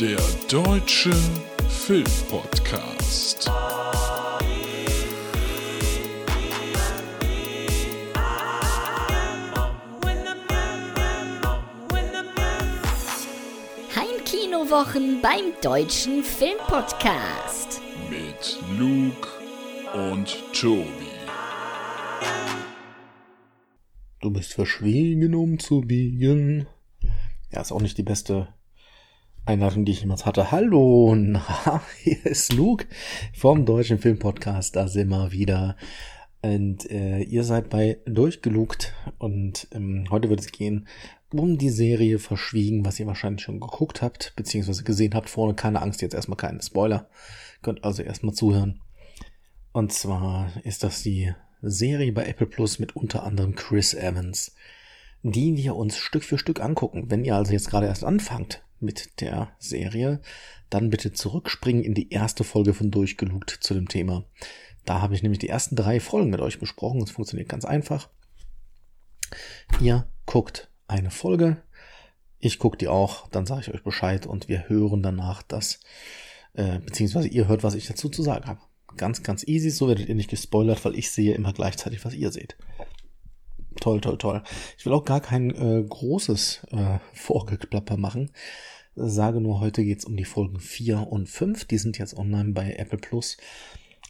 Der 0.00 0.20
Deutsche 0.48 1.10
Filmpodcast. 1.68 3.50
Heimkinowochen 13.96 15.20
beim 15.20 15.52
Deutschen 15.60 16.22
Filmpodcast. 16.22 17.80
Mit 18.08 18.60
Luke 18.78 19.28
und 19.94 20.44
Tobi. 20.52 20.86
Du 24.20 24.30
bist 24.30 24.52
verschwiegen, 24.52 25.34
um 25.34 25.58
zu 25.58 25.80
biegen. 25.80 26.68
Ja, 27.50 27.62
ist 27.62 27.72
auch 27.72 27.80
nicht 27.80 27.98
die 27.98 28.04
beste 28.04 28.54
Einladung, 29.48 29.86
die 29.86 29.92
ich 29.92 30.02
jemals 30.02 30.26
hatte. 30.26 30.52
Hallo, 30.52 31.14
na, 31.16 31.82
hier 32.02 32.26
ist 32.26 32.52
Luke 32.52 32.86
vom 33.32 33.64
Deutschen 33.64 33.98
Filmpodcast. 33.98 34.76
Da 34.76 34.88
sind 34.88 35.08
wir 35.08 35.32
wieder. 35.32 35.74
Und 36.42 36.88
äh, 36.90 37.20
ihr 37.20 37.44
seid 37.44 37.70
bei 37.70 37.98
Durchgelugt. 38.04 38.92
Und 39.16 39.66
ähm, 39.72 40.04
heute 40.10 40.28
wird 40.28 40.40
es 40.40 40.52
gehen 40.52 40.86
um 41.32 41.56
die 41.56 41.70
Serie 41.70 42.18
Verschwiegen, 42.18 42.84
was 42.84 43.00
ihr 43.00 43.06
wahrscheinlich 43.06 43.42
schon 43.42 43.58
geguckt 43.58 44.02
habt, 44.02 44.34
beziehungsweise 44.36 44.84
gesehen 44.84 45.14
habt 45.14 45.30
vorne. 45.30 45.54
Keine 45.54 45.80
Angst, 45.80 46.02
jetzt 46.02 46.14
erstmal 46.14 46.36
keine 46.36 46.62
Spoiler. 46.62 47.08
Könnt 47.62 47.84
also 47.84 48.02
erstmal 48.02 48.34
zuhören. 48.34 48.82
Und 49.72 49.94
zwar 49.94 50.52
ist 50.64 50.84
das 50.84 51.02
die 51.02 51.32
Serie 51.62 52.12
bei 52.12 52.26
Apple 52.26 52.46
Plus 52.46 52.78
mit 52.78 52.96
unter 52.96 53.24
anderem 53.24 53.54
Chris 53.54 53.94
Evans, 53.94 54.54
die 55.22 55.56
wir 55.56 55.74
uns 55.74 55.96
Stück 55.96 56.24
für 56.24 56.36
Stück 56.36 56.60
angucken. 56.60 57.10
Wenn 57.10 57.24
ihr 57.24 57.34
also 57.34 57.52
jetzt 57.52 57.70
gerade 57.70 57.86
erst 57.86 58.04
anfangt 58.04 58.62
mit 58.80 59.20
der 59.20 59.52
Serie, 59.58 60.20
dann 60.70 60.90
bitte 60.90 61.12
zurückspringen 61.12 61.82
in 61.82 61.94
die 61.94 62.10
erste 62.10 62.44
Folge 62.44 62.74
von 62.74 62.90
Durchgelugt 62.90 63.50
zu 63.60 63.74
dem 63.74 63.88
Thema. 63.88 64.24
Da 64.84 65.00
habe 65.00 65.14
ich 65.14 65.22
nämlich 65.22 65.38
die 65.38 65.48
ersten 65.48 65.76
drei 65.76 66.00
Folgen 66.00 66.30
mit 66.30 66.40
euch 66.40 66.58
besprochen. 66.58 67.02
Es 67.02 67.10
funktioniert 67.10 67.48
ganz 67.48 67.64
einfach. 67.64 68.08
Ihr 69.80 70.08
guckt 70.26 70.70
eine 70.86 71.10
Folge, 71.10 71.62
ich 72.38 72.58
gucke 72.58 72.78
die 72.78 72.88
auch, 72.88 73.28
dann 73.28 73.46
sage 73.46 73.62
ich 73.62 73.74
euch 73.74 73.82
Bescheid 73.82 74.26
und 74.26 74.48
wir 74.48 74.68
hören 74.68 75.02
danach 75.02 75.42
das, 75.42 75.80
äh, 76.54 76.78
beziehungsweise 76.78 77.28
ihr 77.28 77.48
hört, 77.48 77.64
was 77.64 77.74
ich 77.74 77.86
dazu 77.86 78.08
zu 78.08 78.22
sagen 78.22 78.46
habe. 78.46 78.60
Ganz, 78.96 79.22
ganz 79.22 79.46
easy, 79.46 79.70
so 79.70 79.88
werdet 79.88 80.08
ihr 80.08 80.14
nicht 80.14 80.30
gespoilert, 80.30 80.84
weil 80.84 80.94
ich 80.94 81.10
sehe 81.10 81.34
immer 81.34 81.52
gleichzeitig, 81.52 82.04
was 82.04 82.14
ihr 82.14 82.32
seht. 82.32 82.56
Toll, 83.80 84.00
toll, 84.00 84.18
toll. 84.18 84.42
Ich 84.76 84.86
will 84.86 84.92
auch 84.92 85.04
gar 85.04 85.20
kein 85.20 85.50
äh, 85.50 85.84
großes 85.88 86.66
äh, 86.72 86.98
Vorgeplapper 87.12 87.96
machen. 87.96 88.30
Sage 88.96 89.40
nur, 89.40 89.60
heute 89.60 89.84
geht's 89.84 90.04
um 90.04 90.16
die 90.16 90.24
Folgen 90.24 90.58
4 90.58 91.06
und 91.06 91.28
5. 91.28 91.64
Die 91.66 91.78
sind 91.78 91.98
jetzt 91.98 92.16
online 92.16 92.52
bei 92.52 92.74
Apple 92.74 92.98
Plus. 92.98 93.36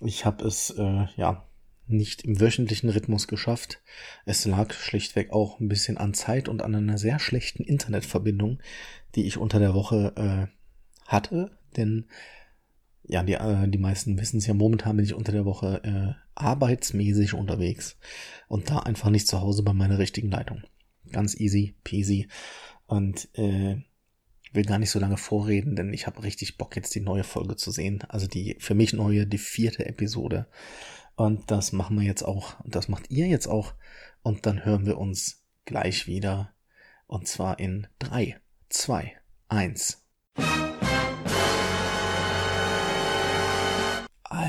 Ich 0.01 0.25
habe 0.25 0.47
es 0.47 0.71
äh, 0.71 1.07
ja 1.17 1.45
nicht 1.87 2.23
im 2.23 2.41
wöchentlichen 2.41 2.89
Rhythmus 2.89 3.29
geschafft. 3.29 3.83
Es 4.25 4.45
lag 4.45 4.73
schlichtweg 4.73 5.33
auch 5.33 5.61
ein 5.61 5.69
bisschen 5.69 5.99
an 5.99 6.15
Zeit 6.15 6.49
und 6.49 6.63
an 6.63 6.75
einer 6.75 6.99
sehr 6.99 7.19
schlechten 7.19 7.65
Internetverbindung, 7.65 8.61
die 9.15 9.27
ich 9.27 9.39
unter 9.39 9.59
der 9.59 9.75
Woche 9.75 10.13
äh, 10.17 11.07
hatte. 11.07 11.51
Denn 11.77 12.07
ja, 13.09 13.23
die, 13.23 13.35
äh, 13.35 13.69
die 13.69 13.79
meisten 13.79 14.19
wissen 14.21 14.39
es 14.39 14.47
ja, 14.47 14.55
momentan 14.55 14.97
bin 14.97 15.05
ich 15.05 15.15
unter 15.15 15.33
der 15.33 15.45
Woche 15.45 15.83
äh, 15.83 16.15
arbeitsmäßig 16.35 17.35
unterwegs 17.35 17.99
und 18.49 18.71
da 18.71 18.81
einfach 18.81 19.11
nicht 19.11 19.27
zu 19.27 19.41
Hause 19.41 19.63
bei 19.63 19.73
meiner 19.73 19.99
richtigen 19.99 20.31
Leitung. 20.31 20.63
Ganz 21.11 21.39
easy 21.39 21.75
peasy. 21.85 22.29
Und 22.87 23.29
äh, 23.35 23.77
will 24.53 24.65
gar 24.65 24.79
nicht 24.79 24.91
so 24.91 24.99
lange 24.99 25.17
vorreden, 25.17 25.77
denn 25.77 25.93
ich 25.93 26.07
habe 26.07 26.23
richtig 26.23 26.59
Bock 26.59 26.77
jetzt 26.77 26.95
die 26.95 27.01
neue 27.01 27.25
Folge 27.25 27.57
zu 27.57 27.71
sehen. 27.71 28.03
Also 28.09 28.27
die 28.27 28.57
für 28.61 28.75
mich 28.75 28.93
neue, 28.93 29.27
die 29.27 29.39
vierte 29.39 29.87
Episode. 29.87 30.47
Und 31.17 31.51
das 31.51 31.73
machen 31.73 31.99
wir 31.99 32.07
jetzt 32.07 32.23
auch. 32.23 32.61
Und 32.61 32.75
das 32.75 32.89
macht 32.89 33.11
ihr 33.11 33.27
jetzt 33.27 33.49
auch. 33.49 33.75
Und 34.23 34.47
dann 34.47 34.65
hören 34.65 34.87
wir 34.87 34.99
uns 34.99 35.45
gleich 35.65 36.07
wieder. 36.07 36.55
Und 37.07 37.27
zwar 37.27 37.59
in 37.59 37.87
drei, 37.99 38.39
zwei, 38.69 39.17
eins. 39.49 40.07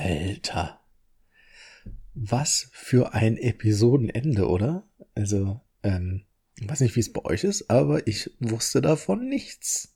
Alter. 0.10 0.80
Was 2.16 2.70
für 2.72 3.14
ein 3.14 3.38
Episodenende, 3.38 4.48
oder? 4.48 4.88
Also, 5.14 5.62
ähm, 5.84 6.26
ich 6.60 6.68
weiß 6.68 6.82
nicht, 6.82 6.96
wie 6.96 7.00
es 7.00 7.14
bei 7.14 7.24
euch 7.24 7.44
ist, 7.44 7.70
aber 7.70 8.08
ich 8.08 8.32
wusste 8.40 8.82
davon 8.82 9.30
nichts. 9.30 9.96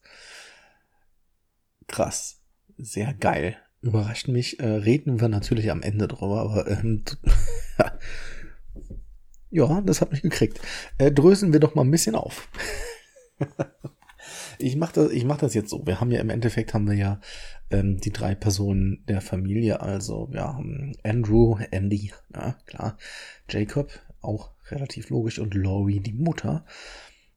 Krass. 1.87 2.41
Sehr 2.77 3.13
geil. 3.13 3.57
Überrascht 3.81 4.27
mich. 4.27 4.59
Äh, 4.59 4.67
reden 4.67 5.19
wir 5.19 5.27
natürlich 5.27 5.71
am 5.71 5.81
Ende 5.81 6.07
drüber, 6.07 6.41
aber 6.41 6.67
ähm, 6.69 7.03
ja, 9.49 9.81
das 9.81 9.99
hat 9.99 10.11
mich 10.11 10.21
gekriegt. 10.21 10.61
Äh, 10.97 11.11
drösen 11.11 11.51
wir 11.51 11.59
doch 11.59 11.75
mal 11.75 11.83
ein 11.83 11.91
bisschen 11.91 12.15
auf. 12.15 12.47
ich 14.63 14.75
mache 14.75 14.93
das, 14.93 15.11
ich 15.11 15.25
mach 15.25 15.37
das 15.37 15.53
jetzt 15.53 15.69
so. 15.69 15.85
Wir 15.85 15.99
haben 15.99 16.11
ja 16.11 16.21
im 16.21 16.29
Endeffekt 16.29 16.73
haben 16.73 16.87
wir 16.87 16.95
ja 16.95 17.19
ähm, 17.69 17.99
die 17.99 18.11
drei 18.11 18.33
Personen 18.35 19.03
der 19.07 19.21
Familie. 19.21 19.81
Also 19.81 20.29
wir 20.31 20.43
haben 20.43 20.93
Andrew, 21.03 21.57
Andy, 21.71 22.11
ja 22.33 22.55
klar, 22.65 22.97
Jacob, 23.49 23.91
auch 24.21 24.51
relativ 24.71 25.09
logisch, 25.09 25.39
und 25.39 25.53
Laurie, 25.53 25.99
die 25.99 26.13
Mutter. 26.13 26.65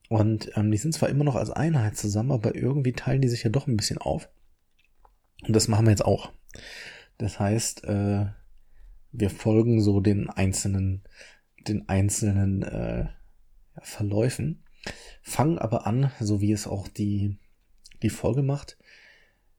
Und 0.09 0.57
ähm, 0.57 0.71
die 0.71 0.79
sind 0.79 0.95
zwar 0.95 1.09
immer 1.09 1.25
noch 1.25 1.35
als 1.35 1.51
Einheit 1.51 1.97
zusammen, 1.97 2.31
aber 2.31 2.55
irgendwie 2.55 2.93
teilen 2.93 3.21
die 3.21 3.29
sich 3.29 3.43
ja 3.43 3.51
doch 3.51 3.67
ein 3.67 3.77
bisschen 3.77 3.99
auf. 3.99 4.29
Und 5.43 5.55
das 5.55 5.69
machen 5.69 5.87
wir 5.87 5.91
jetzt 5.91 6.05
auch. 6.05 6.33
Das 7.19 7.41
heißt, 7.41 7.85
äh, 7.85 8.27
wir 9.13 9.31
folgen 9.31 9.81
so 9.81 10.01
den 10.01 10.31
einzelnen, 10.31 11.03
den 11.67 11.89
einzelnen 11.89 12.63
äh, 12.63 13.07
Verläufen, 13.83 14.63
fangen 15.23 15.59
aber 15.59 15.87
an, 15.87 16.13
so 16.21 16.41
wie 16.41 16.53
es 16.53 16.67
auch 16.67 16.89
die, 16.89 17.39
die 18.03 18.11
Folge 18.11 18.43
macht, 18.43 18.79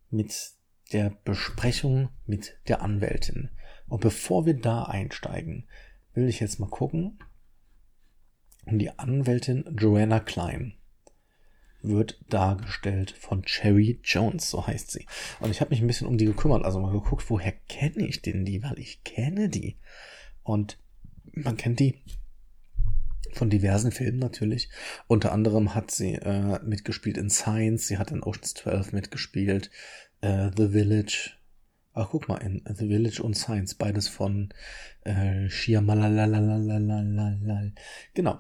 mit 0.10 0.52
der 0.94 1.12
Besprechung 1.26 2.10
mit 2.26 2.58
der 2.68 2.82
Anwältin. 2.82 3.50
Und 3.88 4.02
bevor 4.02 4.46
wir 4.46 4.56
da 4.56 4.84
einsteigen, 4.84 5.68
will 6.14 6.28
ich 6.28 6.40
jetzt 6.40 6.60
mal 6.60 6.70
gucken. 6.70 7.20
Die 8.66 8.98
Anwältin 8.98 9.64
Joanna 9.78 10.20
Klein 10.20 10.74
wird 11.82 12.20
dargestellt 12.30 13.12
von 13.12 13.44
Cherry 13.44 14.00
Jones, 14.04 14.50
so 14.50 14.66
heißt 14.66 14.92
sie. 14.92 15.06
Und 15.40 15.52
ich 15.52 15.62
habe 15.62 15.70
mich 15.70 15.80
ein 15.80 15.88
bisschen 15.88 16.08
um 16.08 16.18
die 16.18 16.26
gekümmert, 16.26 16.66
also 16.66 16.80
mal 16.80 16.92
geguckt, 16.92 17.30
woher 17.30 17.52
kenne 17.52 18.06
ich 18.06 18.22
denn 18.22 18.44
die, 18.44 18.64
weil 18.64 18.78
ich 18.80 19.04
kenne 19.04 19.48
die. 19.48 19.78
Und 20.44 20.80
man 21.32 21.56
kennt 21.56 21.80
die 21.80 22.02
von 23.34 23.50
diversen 23.50 23.92
Filmen 23.92 24.20
natürlich. 24.20 24.70
Unter 25.08 25.32
anderem 25.32 25.76
hat 25.76 25.92
sie 25.92 26.14
äh, 26.14 26.60
mitgespielt 26.64 27.18
in 27.18 27.30
Science, 27.30 27.88
sie 27.88 27.98
hat 27.98 28.12
in 28.12 28.24
Ocean's 28.24 28.54
12 28.56 28.94
mitgespielt, 28.94 29.70
äh, 30.22 30.50
The 30.56 30.70
Village. 30.70 31.32
Ach, 31.94 32.10
guck 32.12 32.28
mal, 32.28 32.38
in 32.38 32.62
The 32.66 32.88
Village 32.88 33.22
und 33.24 33.36
Science, 33.36 33.76
beides 33.76 34.08
von 34.08 34.54
äh, 35.04 35.50
Shyamalan. 35.50 36.14
Genau. 38.14 38.40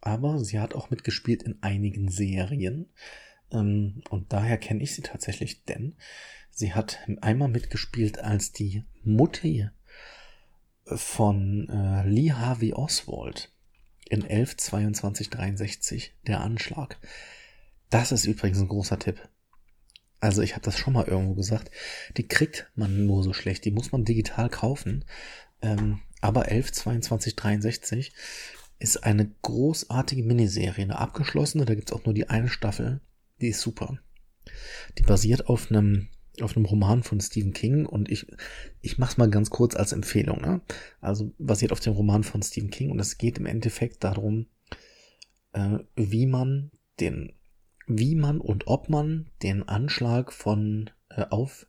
Aber 0.00 0.42
sie 0.42 0.58
hat 0.58 0.74
auch 0.74 0.90
mitgespielt 0.90 1.42
in 1.42 1.62
einigen 1.62 2.08
Serien. 2.08 2.88
Ähm, 3.52 4.02
und 4.10 4.32
daher 4.32 4.56
kenne 4.56 4.82
ich 4.82 4.94
sie 4.94 5.02
tatsächlich, 5.02 5.64
denn 5.64 5.94
sie 6.50 6.72
hat 6.74 7.00
einmal 7.20 7.48
mitgespielt 7.48 8.18
als 8.18 8.52
die 8.52 8.84
Mutter 9.04 9.72
von 10.84 11.68
äh, 11.68 12.06
Lee 12.06 12.32
Harvey 12.32 12.72
Oswald 12.72 13.52
in 14.08 14.24
11 14.24 14.56
22 14.56 15.30
63 15.30 16.14
der 16.26 16.40
Anschlag. 16.40 16.98
Das 17.90 18.12
ist 18.12 18.24
übrigens 18.24 18.60
ein 18.60 18.68
großer 18.68 18.98
Tipp. 18.98 19.28
Also 20.20 20.40
ich 20.42 20.52
habe 20.52 20.64
das 20.64 20.78
schon 20.78 20.92
mal 20.92 21.06
irgendwo 21.06 21.34
gesagt. 21.34 21.70
Die 22.16 22.26
kriegt 22.26 22.70
man 22.74 23.06
nur 23.06 23.22
so 23.22 23.32
schlecht. 23.32 23.64
Die 23.64 23.70
muss 23.70 23.90
man 23.92 24.04
digital 24.04 24.48
kaufen. 24.48 25.04
Ähm, 25.60 26.00
aber 26.20 26.48
11 26.48 26.72
22 26.72 27.36
63 27.36 28.12
ist 28.78 29.04
eine 29.04 29.30
großartige 29.42 30.22
Miniserie, 30.22 30.84
eine 30.84 30.98
abgeschlossene. 30.98 31.64
Da 31.64 31.74
gibt's 31.74 31.92
auch 31.92 32.04
nur 32.04 32.14
die 32.14 32.28
eine 32.28 32.48
Staffel. 32.48 33.00
Die 33.40 33.48
ist 33.48 33.60
super. 33.60 33.98
Die 34.98 35.02
basiert 35.02 35.48
auf 35.48 35.70
einem 35.70 36.08
auf 36.40 36.56
einem 36.56 36.64
Roman 36.64 37.02
von 37.02 37.20
Stephen 37.20 37.52
King 37.52 37.84
und 37.84 38.10
ich, 38.10 38.26
ich 38.80 38.98
mach's 38.98 39.18
mal 39.18 39.28
ganz 39.28 39.50
kurz 39.50 39.76
als 39.76 39.92
Empfehlung. 39.92 40.40
Ne? 40.40 40.62
Also 41.00 41.32
basiert 41.38 41.72
auf 41.72 41.80
dem 41.80 41.92
Roman 41.92 42.24
von 42.24 42.42
Stephen 42.42 42.70
King 42.70 42.90
und 42.90 42.98
es 43.00 43.18
geht 43.18 43.38
im 43.38 43.46
Endeffekt 43.46 44.02
darum, 44.02 44.46
äh, 45.52 45.78
wie 45.94 46.26
man 46.26 46.70
den, 47.00 47.34
wie 47.86 48.14
man 48.14 48.40
und 48.40 48.66
ob 48.66 48.88
man 48.88 49.28
den 49.42 49.68
Anschlag 49.68 50.32
von 50.32 50.90
äh, 51.10 51.26
auf 51.28 51.66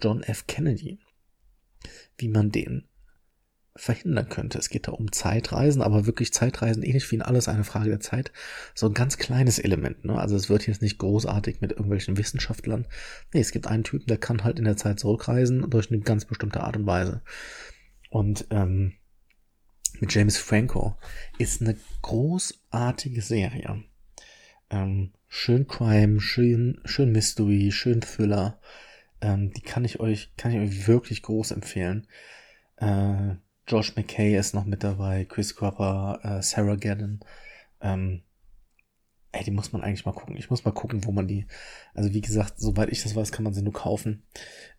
John 0.00 0.22
F. 0.22 0.46
Kennedy, 0.46 0.98
wie 2.18 2.28
man 2.28 2.50
den 2.50 2.86
verhindern 3.76 4.28
könnte. 4.28 4.58
Es 4.58 4.68
geht 4.68 4.86
da 4.86 4.92
um 4.92 5.10
Zeitreisen, 5.10 5.82
aber 5.82 6.06
wirklich 6.06 6.32
Zeitreisen 6.32 6.82
ähnlich 6.82 7.10
wie 7.10 7.16
in 7.16 7.22
alles 7.22 7.48
eine 7.48 7.64
Frage 7.64 7.90
der 7.90 8.00
Zeit. 8.00 8.32
So 8.74 8.86
ein 8.86 8.94
ganz 8.94 9.18
kleines 9.18 9.58
Element. 9.58 10.04
Ne? 10.04 10.16
Also 10.16 10.36
es 10.36 10.48
wird 10.48 10.66
jetzt 10.66 10.82
nicht 10.82 10.98
großartig 10.98 11.60
mit 11.60 11.72
irgendwelchen 11.72 12.16
Wissenschaftlern. 12.16 12.86
Nee, 13.32 13.40
es 13.40 13.50
gibt 13.50 13.66
einen 13.66 13.84
Typen, 13.84 14.06
der 14.06 14.18
kann 14.18 14.44
halt 14.44 14.58
in 14.58 14.64
der 14.64 14.76
Zeit 14.76 15.00
zurückreisen 15.00 15.68
durch 15.70 15.90
eine 15.90 16.00
ganz 16.00 16.24
bestimmte 16.24 16.62
Art 16.62 16.76
und 16.76 16.86
Weise. 16.86 17.22
Und 18.10 18.46
ähm, 18.50 18.94
mit 19.98 20.14
James 20.14 20.36
Franco 20.36 20.96
ist 21.38 21.60
eine 21.60 21.76
großartige 22.02 23.22
Serie. 23.22 23.82
Ähm, 24.70 25.12
schön 25.26 25.66
Crime, 25.66 26.20
schön, 26.20 26.80
schön 26.84 27.10
Mystery, 27.10 27.72
schön 27.72 28.00
Thriller. 28.00 28.60
Ähm, 29.20 29.52
die 29.52 29.62
kann 29.62 29.84
ich 29.84 29.98
euch, 29.98 30.32
kann 30.36 30.52
ich 30.52 30.58
euch 30.58 30.86
wirklich 30.86 31.22
groß 31.22 31.50
empfehlen. 31.50 32.06
Äh, 32.76 33.34
Josh 33.66 33.96
McKay 33.96 34.36
ist 34.36 34.54
noch 34.54 34.64
mit 34.64 34.84
dabei, 34.84 35.24
Chris 35.24 35.56
Cropper, 35.56 36.20
äh, 36.22 36.42
Sarah 36.42 36.76
Gannon. 36.76 37.20
Ähm, 37.80 38.22
ey, 39.32 39.44
die 39.44 39.50
muss 39.50 39.72
man 39.72 39.82
eigentlich 39.82 40.04
mal 40.04 40.12
gucken. 40.12 40.36
Ich 40.36 40.50
muss 40.50 40.64
mal 40.64 40.72
gucken, 40.72 41.04
wo 41.04 41.12
man 41.12 41.26
die, 41.26 41.46
also 41.94 42.12
wie 42.12 42.20
gesagt, 42.20 42.54
soweit 42.58 42.90
ich 42.90 43.02
das 43.02 43.16
weiß, 43.16 43.32
kann 43.32 43.44
man 43.44 43.54
sie 43.54 43.62
nur 43.62 43.72
kaufen. 43.72 44.22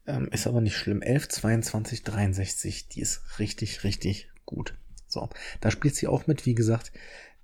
Ähm, 0.06 0.30
ist 0.32 0.48
aber 0.48 0.62
nicht 0.62 0.78
schlimm. 0.78 1.02
11, 1.02 1.30
22, 1.30 2.04
63, 2.04 2.90
die 2.90 3.02
ist 3.02 3.40
richtig, 3.40 3.84
richtig 3.84 4.30
gut. 4.46 4.78
So, 5.08 5.30
da 5.62 5.72
spielt 5.72 5.96
sie 5.96 6.08
auch 6.08 6.28
mit, 6.28 6.46
wie 6.46 6.56
gesagt, 6.56 6.92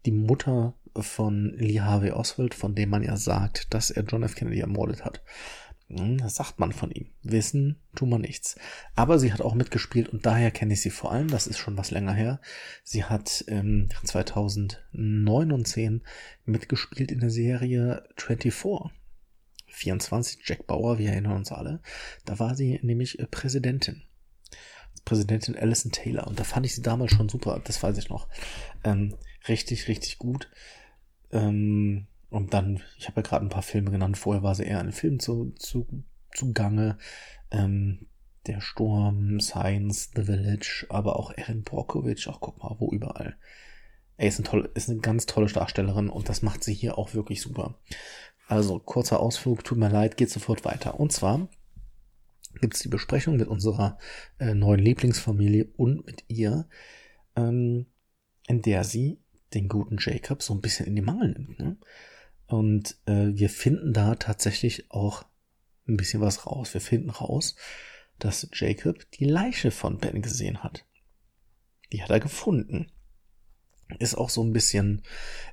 die 0.05 0.11
Mutter 0.11 0.73
von 0.95 1.53
Lee 1.57 1.79
Harvey 1.79 2.11
Oswald, 2.11 2.53
von 2.53 2.75
dem 2.75 2.89
man 2.89 3.03
ja 3.03 3.17
sagt, 3.17 3.73
dass 3.73 3.91
er 3.91 4.03
John 4.03 4.23
F. 4.23 4.35
Kennedy 4.35 4.59
ermordet 4.59 5.05
hat. 5.05 5.21
Hm, 5.93 6.17
das 6.17 6.35
sagt 6.35 6.59
man 6.59 6.71
von 6.71 6.91
ihm. 6.91 7.07
Wissen 7.23 7.77
tut 7.95 8.09
man 8.09 8.21
nichts. 8.21 8.55
Aber 8.95 9.19
sie 9.19 9.33
hat 9.33 9.41
auch 9.41 9.53
mitgespielt 9.53 10.09
und 10.09 10.25
daher 10.25 10.51
kenne 10.51 10.73
ich 10.73 10.81
sie 10.81 10.89
vor 10.89 11.11
allem. 11.11 11.27
Das 11.27 11.47
ist 11.47 11.57
schon 11.57 11.77
was 11.77 11.91
länger 11.91 12.13
her. 12.13 12.39
Sie 12.83 13.03
hat 13.03 13.43
ähm, 13.47 13.89
2009 14.03 15.51
und 15.51 15.67
10 15.67 16.01
mitgespielt 16.45 17.11
in 17.11 17.19
der 17.19 17.29
Serie 17.29 18.03
24. 18.17 18.91
24, 19.73 20.39
Jack 20.43 20.67
Bauer, 20.67 20.99
wir 20.99 21.11
erinnern 21.11 21.38
uns 21.38 21.51
alle. 21.51 21.81
Da 22.25 22.39
war 22.39 22.55
sie 22.55 22.79
nämlich 22.83 23.19
äh, 23.19 23.25
Präsidentin. 23.25 24.03
Präsidentin 25.05 25.55
Alison 25.55 25.91
Taylor. 25.91 26.27
Und 26.27 26.39
da 26.39 26.43
fand 26.43 26.65
ich 26.65 26.75
sie 26.75 26.81
damals 26.81 27.11
schon 27.13 27.29
super. 27.29 27.61
Das 27.63 27.81
weiß 27.81 27.97
ich 27.97 28.09
noch. 28.09 28.27
Ähm, 28.83 29.15
richtig, 29.47 29.88
richtig 29.88 30.17
gut. 30.17 30.49
Ähm, 31.31 32.07
und 32.31 32.54
dann, 32.54 32.81
ich 32.98 33.07
habe 33.07 33.22
ja 33.22 33.28
gerade 33.28 33.45
ein 33.45 33.50
paar 33.50 33.62
Filme 33.62 33.92
genannt, 33.92 34.18
vorher 34.18 34.42
war 34.42 34.56
sie 34.56 34.63
eher 34.63 34.81
in 34.81 34.92
Filmen 34.92 35.19
zu, 35.19 35.51
zu, 35.57 35.86
zu 36.33 36.54
Gange. 36.54 36.98
Ähm, 37.51 38.07
der 38.48 38.62
Sturm, 38.62 39.39
Science, 39.39 40.12
The 40.16 40.24
Village, 40.24 40.88
aber 40.89 41.19
auch 41.19 41.31
Erin 41.36 41.63
Brockovich, 41.63 42.28
auch 42.28 42.39
guck 42.39 42.57
mal, 42.63 42.75
wo 42.80 42.89
überall. 42.92 43.38
Ey, 44.18 44.30
ist, 44.30 44.39
ein 44.39 44.45
toll, 44.45 44.72
ist 44.74 44.89
eine 44.89 45.00
ganz 45.00 45.25
tolle 45.25 45.48
Darstellerin 45.48 46.10
und 46.10 46.30
das 46.30 46.42
macht 46.42 46.63
sie 46.63 46.74
hier 46.74 46.98
auch 46.98 47.13
wirklich 47.13 47.42
super. 47.42 47.75
Also, 48.48 48.80
kurzer 48.80 49.19
Ausflug, 49.19 49.63
tut 49.63 49.77
mir 49.77 49.89
leid, 49.89 50.18
geht 50.18 50.30
sofort 50.30 50.66
weiter. 50.66 51.00
Und 51.00 51.12
zwar 51.12 51.50
gibt's 52.60 52.80
die 52.80 52.89
Besprechung 52.89 53.38
mit 53.38 53.48
unserer 53.48 53.98
äh, 54.39 54.54
neuen 54.54 54.80
Lieblingsfamilie 54.80 55.68
und 55.77 56.06
mit 56.06 56.24
ihr, 56.27 56.68
ähm, 57.36 57.86
in 58.48 58.62
der 58.62 58.84
sie 58.84 59.19
den 59.54 59.68
guten 59.68 59.98
Jacob 60.00 60.42
so 60.42 60.54
ein 60.54 60.62
bisschen 60.62 60.88
in 60.88 60.95
die 60.95 61.01
Mangel 61.01 61.31
nimmt. 61.31 61.60
Ne? 61.60 61.77
Und 62.51 62.98
äh, 63.06 63.30
wir 63.31 63.50
finden 63.50 63.94
da 63.94 64.15
tatsächlich 64.15 64.92
auch 64.92 65.24
ein 65.88 65.95
bisschen 65.95 66.19
was 66.19 66.45
raus. 66.45 66.74
Wir 66.74 66.81
finden 66.81 67.09
raus, 67.09 67.56
dass 68.19 68.50
Jacob 68.51 69.09
die 69.12 69.24
Leiche 69.24 69.71
von 69.71 70.00
Ben 70.00 70.21
gesehen 70.21 70.62
hat. 70.62 70.86
Die 71.94 72.03
hat 72.03 72.09
er 72.09 72.19
gefunden. 72.19 72.92
Ist 74.00 74.15
auch 74.15 74.30
so 74.30 74.44
ein 74.44 74.51
bisschen, 74.51 75.01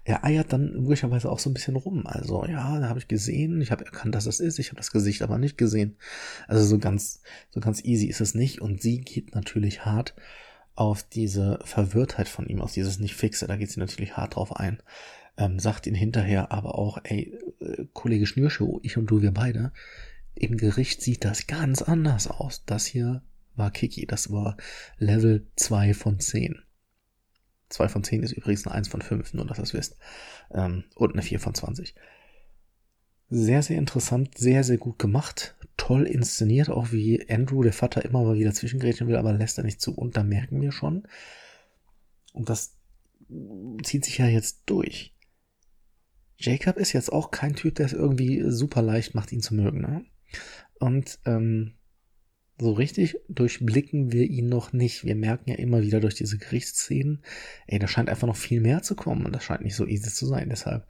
er 0.02 0.24
eiert 0.24 0.52
dann 0.52 0.72
möglicherweise 0.72 1.30
auch 1.30 1.38
so 1.38 1.50
ein 1.50 1.54
bisschen 1.54 1.76
rum. 1.76 2.04
Also 2.04 2.44
ja, 2.46 2.80
da 2.80 2.88
habe 2.88 2.98
ich 2.98 3.06
gesehen, 3.06 3.60
ich 3.60 3.70
habe 3.70 3.84
erkannt, 3.84 4.16
dass 4.16 4.24
das 4.24 4.40
ist, 4.40 4.58
ich 4.58 4.68
habe 4.68 4.76
das 4.76 4.90
Gesicht 4.90 5.22
aber 5.22 5.38
nicht 5.38 5.56
gesehen. 5.56 5.96
Also 6.48 6.64
so 6.64 6.78
ganz, 6.78 7.22
so 7.50 7.60
ganz 7.60 7.84
easy 7.84 8.06
ist 8.06 8.20
es 8.20 8.34
nicht. 8.34 8.60
Und 8.60 8.82
sie 8.82 9.02
geht 9.02 9.36
natürlich 9.36 9.84
hart 9.84 10.16
auf 10.74 11.04
diese 11.04 11.60
Verwirrtheit 11.64 12.28
von 12.28 12.48
ihm, 12.48 12.60
auf 12.60 12.72
dieses 12.72 12.98
nicht 12.98 13.14
fixe, 13.14 13.46
da 13.46 13.56
geht 13.56 13.70
sie 13.70 13.80
natürlich 13.80 14.16
hart 14.16 14.34
drauf 14.34 14.56
ein 14.56 14.82
ähm, 15.38 15.58
sagt 15.58 15.86
ihn 15.86 15.94
hinterher 15.94 16.52
aber 16.52 16.76
auch, 16.76 16.98
ey, 17.04 17.38
äh, 17.60 17.86
Kollege 17.92 18.26
Schnürschuh, 18.26 18.80
ich 18.82 18.96
und 18.98 19.06
du, 19.06 19.22
wir 19.22 19.32
beide, 19.32 19.72
im 20.34 20.56
Gericht 20.56 21.00
sieht 21.00 21.24
das 21.24 21.46
ganz 21.46 21.80
anders 21.80 22.26
aus. 22.28 22.64
Das 22.66 22.86
hier 22.86 23.22
war 23.56 23.70
Kiki, 23.70 24.06
das 24.06 24.30
war 24.30 24.56
Level 24.98 25.46
2 25.56 25.94
von 25.94 26.20
10. 26.20 26.60
2 27.70 27.88
von 27.88 28.04
10 28.04 28.22
ist 28.22 28.32
übrigens 28.32 28.66
eine 28.66 28.74
1 28.74 28.88
von 28.88 29.02
5, 29.02 29.34
nur 29.34 29.46
dass 29.46 29.58
ihr 29.58 29.64
es 29.64 29.74
wisst. 29.74 29.96
Ähm, 30.52 30.84
und 30.94 31.12
eine 31.12 31.22
4 31.22 31.40
von 31.40 31.54
20. 31.54 31.94
Sehr, 33.30 33.62
sehr 33.62 33.78
interessant, 33.78 34.38
sehr, 34.38 34.64
sehr 34.64 34.78
gut 34.78 34.98
gemacht. 34.98 35.56
Toll 35.76 36.04
inszeniert, 36.04 36.70
auch 36.70 36.92
wie 36.92 37.28
Andrew, 37.30 37.62
der 37.62 37.74
Vater, 37.74 38.04
immer 38.04 38.24
mal 38.24 38.36
wieder 38.38 38.54
zwischengrätschen 38.54 39.06
will, 39.06 39.16
aber 39.16 39.32
lässt 39.32 39.58
er 39.58 39.64
nicht 39.64 39.80
zu. 39.80 39.94
Und 39.94 40.16
da 40.16 40.22
merken 40.22 40.60
wir 40.60 40.72
schon, 40.72 41.06
und 42.32 42.48
das 42.48 42.74
zieht 43.82 44.04
sich 44.04 44.18
ja 44.18 44.26
jetzt 44.26 44.62
durch. 44.66 45.14
Jacob 46.38 46.76
ist 46.76 46.92
jetzt 46.92 47.12
auch 47.12 47.30
kein 47.30 47.54
Typ, 47.54 47.74
der 47.74 47.86
es 47.86 47.92
irgendwie 47.92 48.42
super 48.50 48.80
leicht 48.80 49.14
macht, 49.14 49.32
ihn 49.32 49.42
zu 49.42 49.54
mögen. 49.54 49.80
Ne? 49.80 50.04
Und 50.78 51.18
ähm, 51.24 51.74
so 52.60 52.72
richtig 52.72 53.16
durchblicken 53.28 54.12
wir 54.12 54.24
ihn 54.24 54.48
noch 54.48 54.72
nicht. 54.72 55.04
Wir 55.04 55.16
merken 55.16 55.50
ja 55.50 55.56
immer 55.56 55.82
wieder 55.82 56.00
durch 56.00 56.14
diese 56.14 56.38
Gerichtsszenen, 56.38 57.22
ey, 57.66 57.78
da 57.78 57.88
scheint 57.88 58.08
einfach 58.08 58.26
noch 58.26 58.36
viel 58.36 58.60
mehr 58.60 58.82
zu 58.82 58.94
kommen 58.94 59.26
und 59.26 59.34
das 59.34 59.44
scheint 59.44 59.62
nicht 59.62 59.76
so 59.76 59.86
easy 59.86 60.10
zu 60.10 60.26
sein. 60.26 60.48
Deshalb 60.48 60.86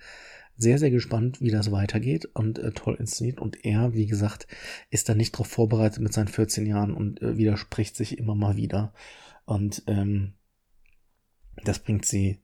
sehr, 0.57 0.79
sehr 0.79 0.91
gespannt, 0.91 1.41
wie 1.41 1.51
das 1.51 1.71
weitergeht 1.71 2.27
und 2.35 2.59
äh, 2.59 2.73
toll 2.73 2.97
inszeniert. 2.99 3.41
Und 3.41 3.65
er, 3.65 3.95
wie 3.95 4.07
gesagt, 4.07 4.49
ist 4.91 5.09
da 5.09 5.15
nicht 5.15 5.33
drauf 5.33 5.47
vorbereitet 5.47 6.03
mit 6.03 6.13
seinen 6.13 6.29
14 6.29 6.67
Jahren 6.67 6.93
und 6.93 7.23
äh, 7.23 7.37
widerspricht 7.39 7.97
sich 7.97 8.19
immer 8.19 8.35
mal 8.35 8.57
wieder. 8.57 8.93
Und 9.45 9.83
ähm, 9.87 10.35
das 11.65 11.79
bringt 11.79 12.05
sie 12.05 12.41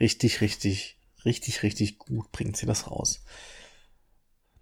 richtig, 0.00 0.40
richtig 0.40 0.97
richtig, 1.24 1.62
richtig 1.62 1.98
gut 1.98 2.30
bringt 2.32 2.56
sie 2.56 2.66
das 2.66 2.90
raus. 2.90 3.24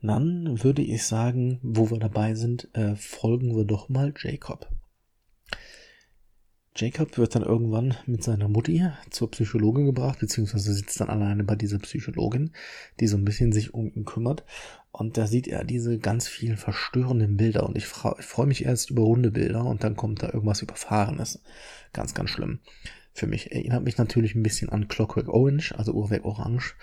Dann 0.02 0.62
würde 0.62 0.82
ich 0.82 1.04
sagen, 1.04 1.58
wo 1.62 1.90
wir 1.90 1.98
dabei 1.98 2.34
sind, 2.34 2.68
äh, 2.74 2.94
folgen 2.94 3.56
wir 3.56 3.64
doch 3.64 3.88
mal 3.88 4.12
Jacob. 4.16 4.70
Jacob 6.76 7.16
wird 7.16 7.34
dann 7.34 7.42
irgendwann 7.42 7.96
mit 8.04 8.22
seiner 8.22 8.48
Mutti 8.48 8.86
zur 9.08 9.30
Psychologin 9.30 9.86
gebracht, 9.86 10.18
beziehungsweise 10.18 10.74
sitzt 10.74 11.00
dann 11.00 11.08
alleine 11.08 11.42
bei 11.42 11.56
dieser 11.56 11.78
Psychologin, 11.78 12.52
die 13.00 13.06
so 13.06 13.16
ein 13.16 13.24
bisschen 13.24 13.50
sich 13.50 13.72
um 13.72 13.90
ihn 13.94 14.04
kümmert. 14.04 14.44
Und 14.92 15.16
da 15.16 15.26
sieht 15.26 15.48
er 15.48 15.64
diese 15.64 15.98
ganz 15.98 16.28
vielen 16.28 16.58
verstörenden 16.58 17.38
Bilder. 17.38 17.66
Und 17.66 17.78
ich, 17.78 17.84
ich 17.84 18.26
freue 18.26 18.46
mich 18.46 18.64
erst 18.66 18.90
über 18.90 19.04
Hundebilder 19.04 19.64
und 19.64 19.84
dann 19.84 19.96
kommt 19.96 20.22
da 20.22 20.26
irgendwas 20.26 20.60
Überfahrenes. 20.60 21.42
Ganz, 21.94 22.12
ganz 22.12 22.28
schlimm 22.28 22.60
für 23.16 23.26
mich. 23.26 23.52
Erinnert 23.52 23.84
mich 23.84 23.98
natürlich 23.98 24.34
ein 24.34 24.42
bisschen 24.42 24.68
an 24.68 24.88
Clockwork 24.88 25.28
Orange, 25.28 25.74
also 25.76 25.92
Uhrwerk 25.92 26.24
Orange. 26.24 26.74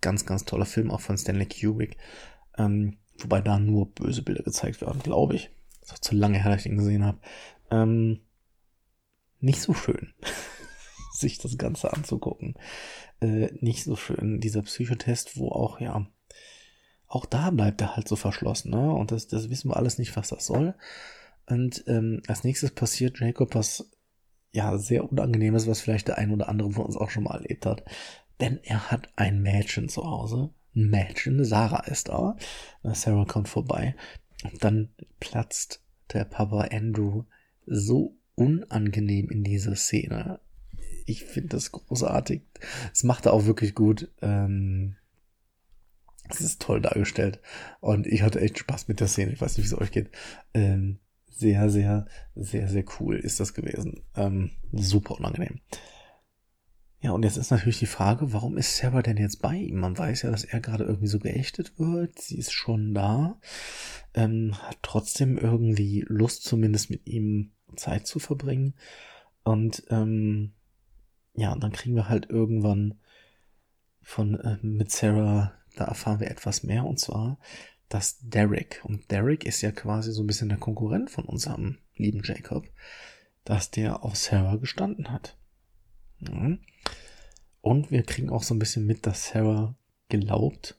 Ganz, 0.00 0.26
ganz 0.26 0.44
toller 0.44 0.66
Film, 0.66 0.90
auch 0.90 1.00
von 1.00 1.18
Stanley 1.18 1.46
Kubrick. 1.46 1.96
Ähm, 2.56 2.98
wobei 3.18 3.40
da 3.40 3.58
nur 3.58 3.92
böse 3.92 4.22
Bilder 4.22 4.42
gezeigt 4.42 4.80
werden, 4.80 5.02
glaube 5.02 5.34
ich. 5.34 5.50
Das 5.80 5.92
ist 5.92 6.04
zu 6.04 6.14
lange 6.14 6.42
her, 6.42 6.52
dass 6.52 6.64
ich 6.64 6.70
ihn 6.70 6.78
gesehen 6.78 7.04
habe. 7.04 7.18
Ähm, 7.70 8.20
nicht 9.40 9.60
so 9.60 9.74
schön, 9.74 10.12
sich 11.12 11.38
das 11.38 11.58
Ganze 11.58 11.92
anzugucken. 11.92 12.54
Äh, 13.20 13.50
nicht 13.60 13.84
so 13.84 13.96
schön. 13.96 14.40
Dieser 14.40 14.62
Psychotest, 14.62 15.36
wo 15.36 15.48
auch, 15.48 15.80
ja, 15.80 16.06
auch 17.06 17.26
da 17.26 17.50
bleibt 17.50 17.80
er 17.80 17.96
halt 17.96 18.06
so 18.06 18.16
verschlossen, 18.16 18.70
ne? 18.70 18.92
Und 18.92 19.10
das, 19.10 19.26
das 19.26 19.50
wissen 19.50 19.70
wir 19.70 19.76
alles 19.76 19.98
nicht, 19.98 20.16
was 20.16 20.28
das 20.28 20.46
soll. 20.46 20.74
Und 21.46 21.84
ähm, 21.88 22.22
als 22.28 22.44
nächstes 22.44 22.70
passiert 22.70 23.18
Jacob 23.18 23.54
was 23.54 23.90
ja, 24.52 24.76
sehr 24.78 25.10
unangenehmes, 25.10 25.66
was 25.66 25.80
vielleicht 25.80 26.08
der 26.08 26.18
ein 26.18 26.32
oder 26.32 26.48
andere 26.48 26.70
von 26.72 26.84
uns 26.84 26.96
auch 26.96 27.10
schon 27.10 27.24
mal 27.24 27.34
erlebt 27.34 27.66
hat. 27.66 27.84
Denn 28.40 28.58
er 28.62 28.90
hat 28.90 29.08
ein 29.16 29.42
Mädchen 29.42 29.88
zu 29.88 30.04
Hause. 30.04 30.50
Ein 30.74 30.90
Mädchen, 30.90 31.44
Sarah 31.44 31.84
ist 31.86 32.08
da. 32.08 32.36
Sarah 32.82 33.24
kommt 33.24 33.48
vorbei. 33.48 33.94
Und 34.44 34.64
dann 34.64 34.88
platzt 35.20 35.82
der 36.12 36.24
Papa 36.24 36.68
Andrew 36.72 37.24
so 37.66 38.16
unangenehm 38.34 39.28
in 39.28 39.44
diese 39.44 39.76
Szene. 39.76 40.40
Ich 41.06 41.24
finde 41.24 41.50
das 41.50 41.72
großartig. 41.72 42.42
Es 42.92 43.04
macht 43.04 43.26
er 43.26 43.32
auch 43.32 43.46
wirklich 43.46 43.74
gut. 43.74 44.10
Ähm, 44.22 44.96
es 46.28 46.40
ist 46.40 46.62
toll 46.62 46.80
dargestellt. 46.80 47.40
Und 47.80 48.06
ich 48.06 48.22
hatte 48.22 48.40
echt 48.40 48.58
Spaß 48.58 48.88
mit 48.88 49.00
der 49.00 49.08
Szene. 49.08 49.32
Ich 49.32 49.40
weiß 49.40 49.56
nicht, 49.56 49.70
wie 49.70 49.74
es 49.74 49.80
euch 49.80 49.92
geht. 49.92 50.10
Ähm, 50.54 50.98
sehr, 51.30 51.70
sehr, 51.70 52.06
sehr, 52.34 52.68
sehr 52.68 52.84
cool 52.98 53.16
ist 53.16 53.40
das 53.40 53.54
gewesen. 53.54 54.02
Ähm, 54.16 54.50
super 54.72 55.16
unangenehm. 55.16 55.60
Ja, 57.02 57.12
und 57.12 57.24
jetzt 57.24 57.38
ist 57.38 57.50
natürlich 57.50 57.78
die 57.78 57.86
Frage, 57.86 58.34
warum 58.34 58.58
ist 58.58 58.76
Sarah 58.76 59.00
denn 59.00 59.16
jetzt 59.16 59.40
bei 59.40 59.56
ihm? 59.56 59.80
Man 59.80 59.96
weiß 59.96 60.22
ja, 60.22 60.30
dass 60.30 60.44
er 60.44 60.60
gerade 60.60 60.84
irgendwie 60.84 61.06
so 61.06 61.18
geächtet 61.18 61.78
wird. 61.78 62.18
Sie 62.18 62.36
ist 62.36 62.52
schon 62.52 62.92
da. 62.92 63.40
Ähm, 64.12 64.54
hat 64.60 64.78
trotzdem 64.82 65.38
irgendwie 65.38 66.04
Lust, 66.06 66.44
zumindest 66.44 66.90
mit 66.90 67.06
ihm 67.06 67.52
Zeit 67.76 68.06
zu 68.06 68.18
verbringen. 68.18 68.74
Und 69.44 69.82
ähm, 69.88 70.52
ja, 71.34 71.56
dann 71.56 71.72
kriegen 71.72 71.96
wir 71.96 72.10
halt 72.10 72.28
irgendwann 72.28 72.98
von 74.02 74.34
äh, 74.34 74.58
mit 74.60 74.90
Sarah, 74.90 75.52
da 75.76 75.84
erfahren 75.84 76.20
wir 76.20 76.30
etwas 76.30 76.64
mehr 76.64 76.84
und 76.84 76.98
zwar, 76.98 77.38
dass 77.90 78.18
Derek, 78.20 78.80
und 78.84 79.10
Derek 79.10 79.44
ist 79.44 79.60
ja 79.62 79.72
quasi 79.72 80.12
so 80.12 80.22
ein 80.22 80.26
bisschen 80.26 80.48
der 80.48 80.58
Konkurrent 80.58 81.10
von 81.10 81.24
unserem 81.24 81.78
lieben 81.96 82.22
Jacob, 82.24 82.70
dass 83.44 83.72
der 83.72 84.04
auf 84.04 84.16
Sarah 84.16 84.56
gestanden 84.56 85.10
hat. 85.10 85.36
Und 87.60 87.90
wir 87.90 88.04
kriegen 88.04 88.30
auch 88.30 88.44
so 88.44 88.54
ein 88.54 88.60
bisschen 88.60 88.86
mit, 88.86 89.06
dass 89.06 89.26
Sarah 89.26 89.74
glaubt, 90.08 90.78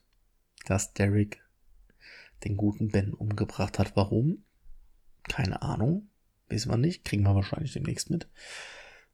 dass 0.66 0.94
Derek 0.94 1.42
den 2.44 2.56
guten 2.56 2.88
Ben 2.88 3.12
umgebracht 3.12 3.78
hat. 3.78 3.94
Warum? 3.94 4.44
Keine 5.24 5.60
Ahnung. 5.60 6.08
Wissen 6.48 6.70
wir 6.70 6.78
nicht. 6.78 7.04
Kriegen 7.04 7.24
wir 7.24 7.34
wahrscheinlich 7.34 7.74
demnächst 7.74 8.08
mit. 8.08 8.26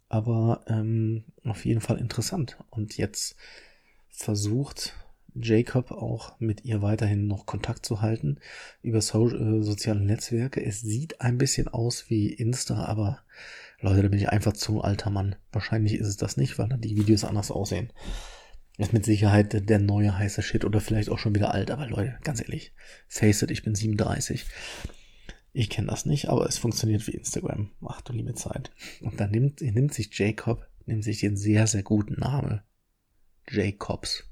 Aber 0.08 0.64
ähm, 0.68 1.24
auf 1.44 1.64
jeden 1.64 1.80
Fall 1.80 1.98
interessant. 1.98 2.58
Und 2.70 2.96
jetzt 2.96 3.36
versucht 4.08 4.94
Jacob 5.34 5.90
auch 5.90 6.38
mit 6.40 6.64
ihr 6.64 6.82
weiterhin 6.82 7.26
noch 7.26 7.46
Kontakt 7.46 7.84
zu 7.84 8.00
halten 8.00 8.38
über 8.82 9.00
so 9.00 9.28
äh, 9.28 9.62
soziale 9.62 10.00
Netzwerke. 10.00 10.64
Es 10.64 10.80
sieht 10.80 11.20
ein 11.20 11.38
bisschen 11.38 11.68
aus 11.68 12.08
wie 12.08 12.32
Insta, 12.32 12.84
aber 12.84 13.20
Leute, 13.80 14.02
da 14.02 14.08
bin 14.08 14.18
ich 14.18 14.28
einfach 14.28 14.54
zu 14.54 14.80
alter 14.80 15.10
Mann. 15.10 15.36
Wahrscheinlich 15.52 15.94
ist 15.94 16.08
es 16.08 16.16
das 16.16 16.36
nicht, 16.36 16.58
weil 16.58 16.68
dann 16.68 16.80
die 16.80 16.96
Videos 16.96 17.24
anders 17.24 17.50
aussehen. 17.50 17.92
Ist 18.78 18.92
mit 18.92 19.04
Sicherheit 19.04 19.68
der 19.68 19.78
neue 19.78 20.16
heiße 20.16 20.42
Shit 20.42 20.64
oder 20.64 20.80
vielleicht 20.80 21.10
auch 21.10 21.18
schon 21.18 21.34
wieder 21.34 21.52
alt, 21.52 21.70
aber 21.70 21.86
Leute, 21.86 22.16
ganz 22.22 22.40
ehrlich, 22.40 22.72
face 23.08 23.42
it, 23.42 23.50
ich 23.50 23.62
bin 23.62 23.74
37. 23.74 24.46
Ich 25.52 25.70
kenne 25.70 25.88
das 25.88 26.06
nicht, 26.06 26.28
aber 26.28 26.46
es 26.46 26.58
funktioniert 26.58 27.06
wie 27.06 27.12
Instagram. 27.12 27.70
Ach 27.86 28.00
du 28.02 28.12
liebe 28.12 28.34
Zeit. 28.34 28.70
Und 29.00 29.18
dann 29.18 29.30
nimmt, 29.30 29.60
nimmt 29.60 29.94
sich 29.94 30.16
Jacob, 30.16 30.68
nimmt 30.86 31.02
sich 31.02 31.20
den 31.20 31.36
sehr, 31.36 31.66
sehr 31.66 31.82
guten 31.82 32.20
Namen. 32.20 32.60
Jacobs. 33.50 34.27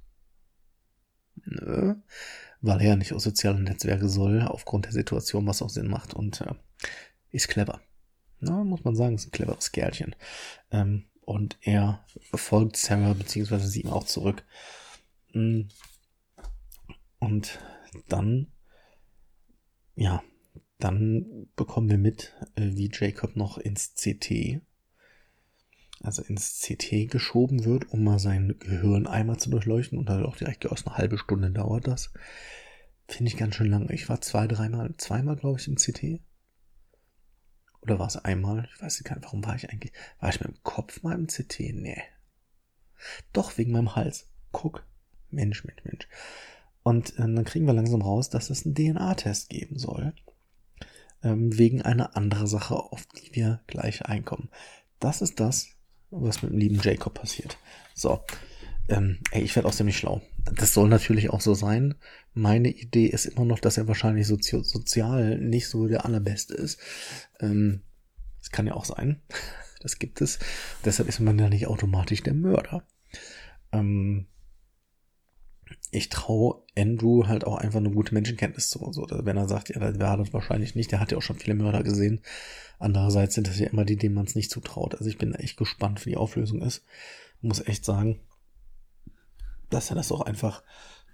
Nö. 1.45 1.95
Weil 2.61 2.83
er 2.83 2.97
nicht 2.97 3.13
aus 3.13 3.25
sozialen 3.25 3.65
Netzwerken 3.65 4.09
soll, 4.09 4.43
aufgrund 4.43 4.87
der 4.87 4.93
Situation, 4.93 5.47
was 5.47 5.63
auch 5.63 5.71
Sinn 5.71 5.89
macht 5.89 6.15
und 6.15 6.41
äh, 6.41 6.55
ist 7.31 7.49
clever. 7.49 7.81
Na, 8.41 8.65
muss 8.65 8.85
man 8.85 8.97
sagen, 8.97 9.15
ist 9.15 9.27
ein 9.27 9.33
cleveres 9.33 9.73
Kerlchen. 9.73 10.15
Ähm, 10.71 11.05
und 11.23 11.59
er 11.61 12.05
folgt 12.35 12.77
Sarah 12.77 13.13
beziehungsweise 13.13 13.67
sie 13.67 13.83
ihm 13.83 13.91
auch 13.91 14.05
zurück. 14.05 14.45
Mm. 15.33 15.63
Und 17.19 17.59
dann, 18.09 18.49
ja, 19.97 20.23
dann 20.79 21.49
bekommen 21.57 21.89
wir 21.89 21.99
mit, 21.99 22.35
äh, 22.55 22.71
wie 22.75 22.91
Jacob 22.93 23.37
noch 23.37 23.59
ins 23.59 23.95
CT, 23.95 24.61
also 26.07 26.23
ins 26.23 26.61
CT 26.61 27.11
geschoben 27.11 27.65
wird, 27.65 27.91
um 27.93 28.05
mal 28.05 28.19
sein 28.19 28.57
Gehirn 28.59 29.07
einmal 29.07 29.39
zu 29.39 29.51
durchleuchten 29.51 29.99
und 29.99 30.09
dann 30.09 30.25
auch 30.25 30.37
direkt 30.37 30.67
aus 30.67 30.87
eine 30.87 30.97
halbe 30.97 31.19
Stunde 31.19 31.51
dauert 31.51 31.87
das. 31.87 32.13
Finde 33.09 33.31
ich 33.31 33.37
ganz 33.37 33.55
schön 33.55 33.71
lang. 33.71 33.89
Ich 33.91 34.09
war 34.09 34.21
zwei, 34.21 34.47
dreimal, 34.47 34.95
zweimal, 34.97 35.37
glaube 35.37 35.61
ich, 35.61 35.69
im 35.69 35.77
CT. 35.77 36.21
Oder 37.81 37.99
war 37.99 38.09
es 38.09 38.17
einmal? 38.17 38.69
Ich 38.75 38.83
weiß 38.83 39.01
nicht, 39.01 39.17
warum 39.23 39.45
war 39.45 39.55
ich 39.55 39.71
eigentlich? 39.71 39.93
War 40.19 40.31
ich 40.31 40.41
mit 40.41 40.49
dem 40.49 40.63
Kopf 40.65 41.03
mal 41.03 41.15
im 41.15 41.29
CT? 41.29 41.61
Nee. 41.73 42.03
Doch, 43.33 43.59
wegen 43.59 43.73
meinem 43.73 43.95
Hals. 43.95 44.29
Guck. 44.51 44.85
Mensch, 45.31 45.65
Mensch, 45.65 45.85
Mensch. 45.85 46.09
Und 46.83 47.15
äh, 47.15 47.23
dann 47.23 47.45
kriegen 47.45 47.67
wir 47.67 47.75
langsam 47.75 48.03
raus, 48.03 48.31
dass 48.31 48.51
es 48.51 48.65
einen 48.65 48.75
DNA-Test 48.75 49.51
geben 49.51 49.79
soll. 49.79 50.15
Ähm, 51.23 51.57
wegen 51.57 51.83
einer 51.83 52.17
anderen 52.17 52.47
Sache, 52.47 52.75
auf 52.75 53.07
die 53.07 53.35
wir 53.35 53.61
gleich 53.67 54.07
einkommen. 54.07 54.51
Das 54.99 55.23
ist 55.23 55.39
das, 55.39 55.76
was 56.11 56.43
mit 56.43 56.53
dem 56.53 56.59
lieben 56.59 56.81
Jacob 56.83 57.15
passiert. 57.15 57.57
So. 57.95 58.21
Ähm, 58.89 59.19
ey, 59.33 59.43
ich 59.43 59.57
werde 59.57 59.69
aus 59.69 59.77
dem 59.77 59.87
nicht 59.87 59.99
schlau. 59.99 60.23
Das 60.55 60.73
soll 60.73 60.89
natürlich 60.89 61.31
auch 61.31 61.41
so 61.41 61.55
sein. 61.55 61.97
Meine 62.35 62.69
Idee 62.69 63.07
ist 63.07 63.27
immer 63.27 63.45
noch, 63.45 63.59
dass 63.59 63.79
er 63.79 63.89
wahrscheinlich 63.89 64.29
sozi 64.29 64.63
sozial 64.63 65.39
nicht 65.39 65.69
so 65.69 65.89
der 65.89 66.05
allerbeste 66.05 66.55
ist. 66.55 66.79
Ähm, 67.41 67.83
das 68.39 68.51
kann 68.51 68.67
ja 68.67 68.75
auch 68.75 68.85
sein. 68.85 69.21
Das 69.83 70.01
gibt 70.01 70.21
es. 70.21 70.41
Deshalb 70.85 71.09
ist 71.09 71.21
man 71.21 71.39
ja 71.39 71.49
nicht 71.49 71.69
automatisch 71.69 72.21
der 72.23 72.35
Mörder. 72.35 72.83
Ähm, 73.71 74.27
ich 75.91 76.09
traue 76.09 76.63
Andrew 76.77 77.27
halt 77.27 77.45
auch 77.45 77.57
einfach 77.57 77.79
eine 77.79 77.91
gute 77.91 78.15
Menschenkenntnis 78.15 78.69
zu. 78.69 78.93
So, 78.93 79.07
wenn 79.11 79.37
er 79.37 79.49
sagt, 79.49 79.69
ja, 79.71 79.79
der 79.79 79.99
war 79.99 80.17
das 80.17 80.33
wahrscheinlich 80.33 80.75
nicht, 80.75 80.93
der 80.93 81.01
hat 81.01 81.13
ja 81.13 81.19
auch 81.19 81.23
schon 81.23 81.39
viele 81.39 81.55
Mörder 81.55 81.83
gesehen. 81.83 82.21
Andererseits 82.79 83.35
sind 83.35 83.49
das 83.49 83.59
ja 83.59 83.69
immer 83.69 83.85
die, 83.85 83.97
denen 83.97 84.15
man 84.15 84.27
es 84.27 84.35
nicht 84.35 84.51
zutraut. 84.51 84.95
Also 84.95 85.07
ich 85.07 85.19
bin 85.19 85.35
echt 85.35 85.57
gespannt, 85.57 86.05
wie 86.05 86.11
die 86.11 86.17
Auflösung 86.17 86.63
ist. 86.63 86.85
Muss 87.41 87.67
echt 87.67 87.85
sagen, 87.85 88.21
dass 89.71 89.91
er 89.91 89.97
das 89.97 90.13
auch 90.13 90.21
einfach 90.21 90.63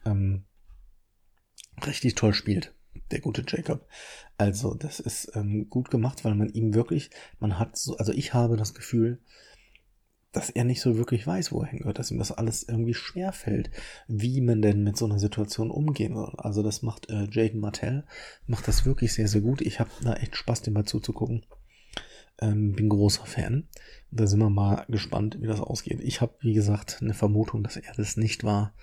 ähm, 0.04 0.44
richtig 1.86 2.14
toll 2.14 2.34
spielt, 2.34 2.74
der 3.10 3.20
gute 3.20 3.44
Jacob. 3.46 3.86
Also 4.38 4.74
das 4.74 5.00
ist 5.00 5.32
ähm, 5.34 5.68
gut 5.68 5.90
gemacht, 5.90 6.24
weil 6.24 6.34
man 6.34 6.48
ihm 6.48 6.74
wirklich, 6.74 7.10
man 7.38 7.58
hat 7.58 7.76
so, 7.76 7.96
also 7.96 8.12
ich 8.12 8.34
habe 8.34 8.56
das 8.56 8.74
Gefühl, 8.74 9.20
dass 10.32 10.48
er 10.48 10.64
nicht 10.64 10.80
so 10.80 10.96
wirklich 10.96 11.26
weiß, 11.26 11.52
wo 11.52 11.60
er 11.60 11.68
hingehört, 11.68 11.98
dass 11.98 12.10
ihm 12.10 12.18
das 12.18 12.32
alles 12.32 12.62
irgendwie 12.62 12.94
schwer 12.94 13.32
fällt, 13.32 13.70
wie 14.08 14.40
man 14.40 14.62
denn 14.62 14.82
mit 14.82 14.96
so 14.96 15.04
einer 15.04 15.18
Situation 15.18 15.70
umgehen 15.70 16.14
soll. 16.14 16.34
Also 16.38 16.62
das 16.62 16.82
macht 16.82 17.10
äh, 17.10 17.28
Jaden 17.30 17.60
Martell, 17.60 18.04
macht 18.46 18.66
das 18.66 18.86
wirklich 18.86 19.12
sehr, 19.12 19.28
sehr 19.28 19.42
gut. 19.42 19.60
Ich 19.60 19.78
habe 19.78 19.90
da 20.02 20.14
echt 20.14 20.36
Spaß, 20.36 20.62
dem 20.62 20.74
mal 20.74 20.84
zuzugucken. 20.84 21.44
Ähm, 22.40 22.72
bin 22.72 22.88
großer 22.88 23.26
Fan. 23.26 23.68
Da 24.10 24.26
sind 24.26 24.40
wir 24.40 24.50
mal 24.50 24.86
gespannt, 24.88 25.38
wie 25.40 25.46
das 25.46 25.60
ausgeht. 25.60 26.00
Ich 26.00 26.22
habe, 26.22 26.34
wie 26.40 26.54
gesagt, 26.54 26.98
eine 27.02 27.14
Vermutung, 27.14 27.62
dass 27.62 27.76
er 27.76 27.92
das 27.94 28.16
nicht 28.16 28.42
war. 28.42 28.74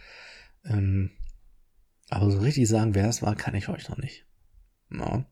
Ähm, 0.63 1.12
aber 2.10 2.29
so 2.29 2.39
richtig 2.39 2.68
sagen, 2.68 2.96
wer 2.96 3.10
es 3.10 3.22
war, 3.22 3.36
kann 3.36 3.56
ich 3.56 3.70
euch 3.70 3.89
noch 3.89 3.98
nicht. 3.98 4.25
Ja. 4.91 5.25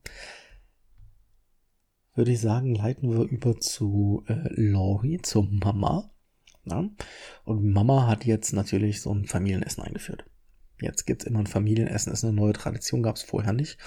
Würde 2.18 2.32
ich 2.32 2.40
sagen, 2.40 2.74
leiten 2.74 3.12
wir 3.12 3.20
über 3.30 3.60
zu 3.60 4.24
äh, 4.26 4.48
Lori, 4.48 5.20
zur 5.22 5.46
Mama. 5.48 6.10
Ja. 6.64 6.90
Und 7.44 7.72
Mama 7.72 8.08
hat 8.08 8.24
jetzt 8.24 8.52
natürlich 8.52 9.02
so 9.02 9.14
ein 9.14 9.24
Familienessen 9.24 9.84
eingeführt. 9.84 10.24
Jetzt 10.80 11.06
gibt's 11.06 11.26
immer 11.26 11.38
ein 11.38 11.46
Familienessen, 11.46 12.12
ist 12.12 12.24
eine 12.24 12.32
neue 12.32 12.54
Tradition, 12.54 13.04
gab's 13.04 13.22
vorher 13.22 13.52
nicht. 13.52 13.78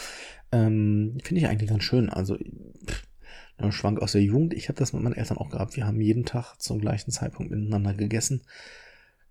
Ähm, 0.53 1.17
Finde 1.21 1.41
ich 1.41 1.47
eigentlich 1.49 1.69
ganz 1.69 1.83
schön. 1.83 2.09
Also 2.09 2.37
pff, 2.37 3.03
ein 3.57 3.73
Schwank 3.73 4.01
aus 4.01 4.13
der 4.13 4.23
Jugend. 4.23 4.53
Ich 4.53 4.69
habe 4.69 4.79
das 4.79 4.93
mit 4.93 5.03
meinen 5.03 5.17
Eltern 5.17 5.37
auch 5.37 5.49
gehabt. 5.49 5.75
Wir 5.75 5.85
haben 5.85 5.99
jeden 5.99 6.23
Tag 6.23 6.55
zum 6.57 6.79
gleichen 6.79 7.11
Zeitpunkt 7.11 7.51
miteinander 7.51 7.93
gegessen. 7.93 8.43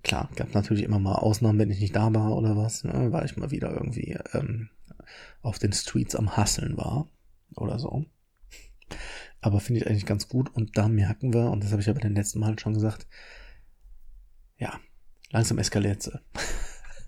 Klar, 0.03 0.29
gab 0.37 0.53
natürlich 0.53 0.85
immer 0.85 0.99
mal 0.99 1.15
Ausnahmen, 1.15 1.59
wenn 1.59 1.71
ich 1.71 1.81
nicht 1.81 1.97
da 1.97 2.13
war 2.15 2.37
oder 2.37 2.55
was, 2.55 2.85
ne, 2.85 3.11
weil 3.13 3.25
ich 3.25 3.39
mal 3.39 3.51
wieder 3.51 3.73
irgendwie 3.73 4.19
ähm, 4.35 4.69
auf 5.41 5.59
den 5.59 5.73
Streets 5.73 6.17
am 6.17 6.37
Hasseln 6.37 6.77
war 6.77 7.09
oder 7.57 7.79
so. 7.79 8.05
Aber 9.41 9.61
finde 9.61 9.81
ich 9.81 9.87
eigentlich 9.87 10.07
ganz 10.07 10.29
gut 10.29 10.55
und 10.55 10.77
da 10.77 10.89
merken 10.89 11.33
wir, 11.33 11.51
und 11.51 11.65
das 11.65 11.73
habe 11.73 11.81
ich 11.81 11.87
ja 11.87 11.93
bei 11.93 12.01
den 12.01 12.15
letzten 12.15 12.41
Malen 12.41 12.59
schon 12.59 12.75
gesagt, 12.75 13.07
ja, 14.59 14.79
langsam 15.31 15.59
eskaliert 15.59 16.03
sie. 16.03 16.19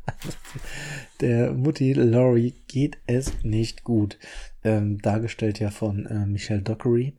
Der 1.20 1.52
Mutti 1.52 1.92
Laurie 1.92 2.54
geht 2.66 2.98
es 3.06 3.44
nicht 3.44 3.84
gut. 3.84 4.18
Ähm, 4.64 4.98
dargestellt 4.98 5.60
ja 5.60 5.70
von 5.70 6.06
äh, 6.06 6.26
Michelle 6.26 6.62
Dockery. 6.62 7.16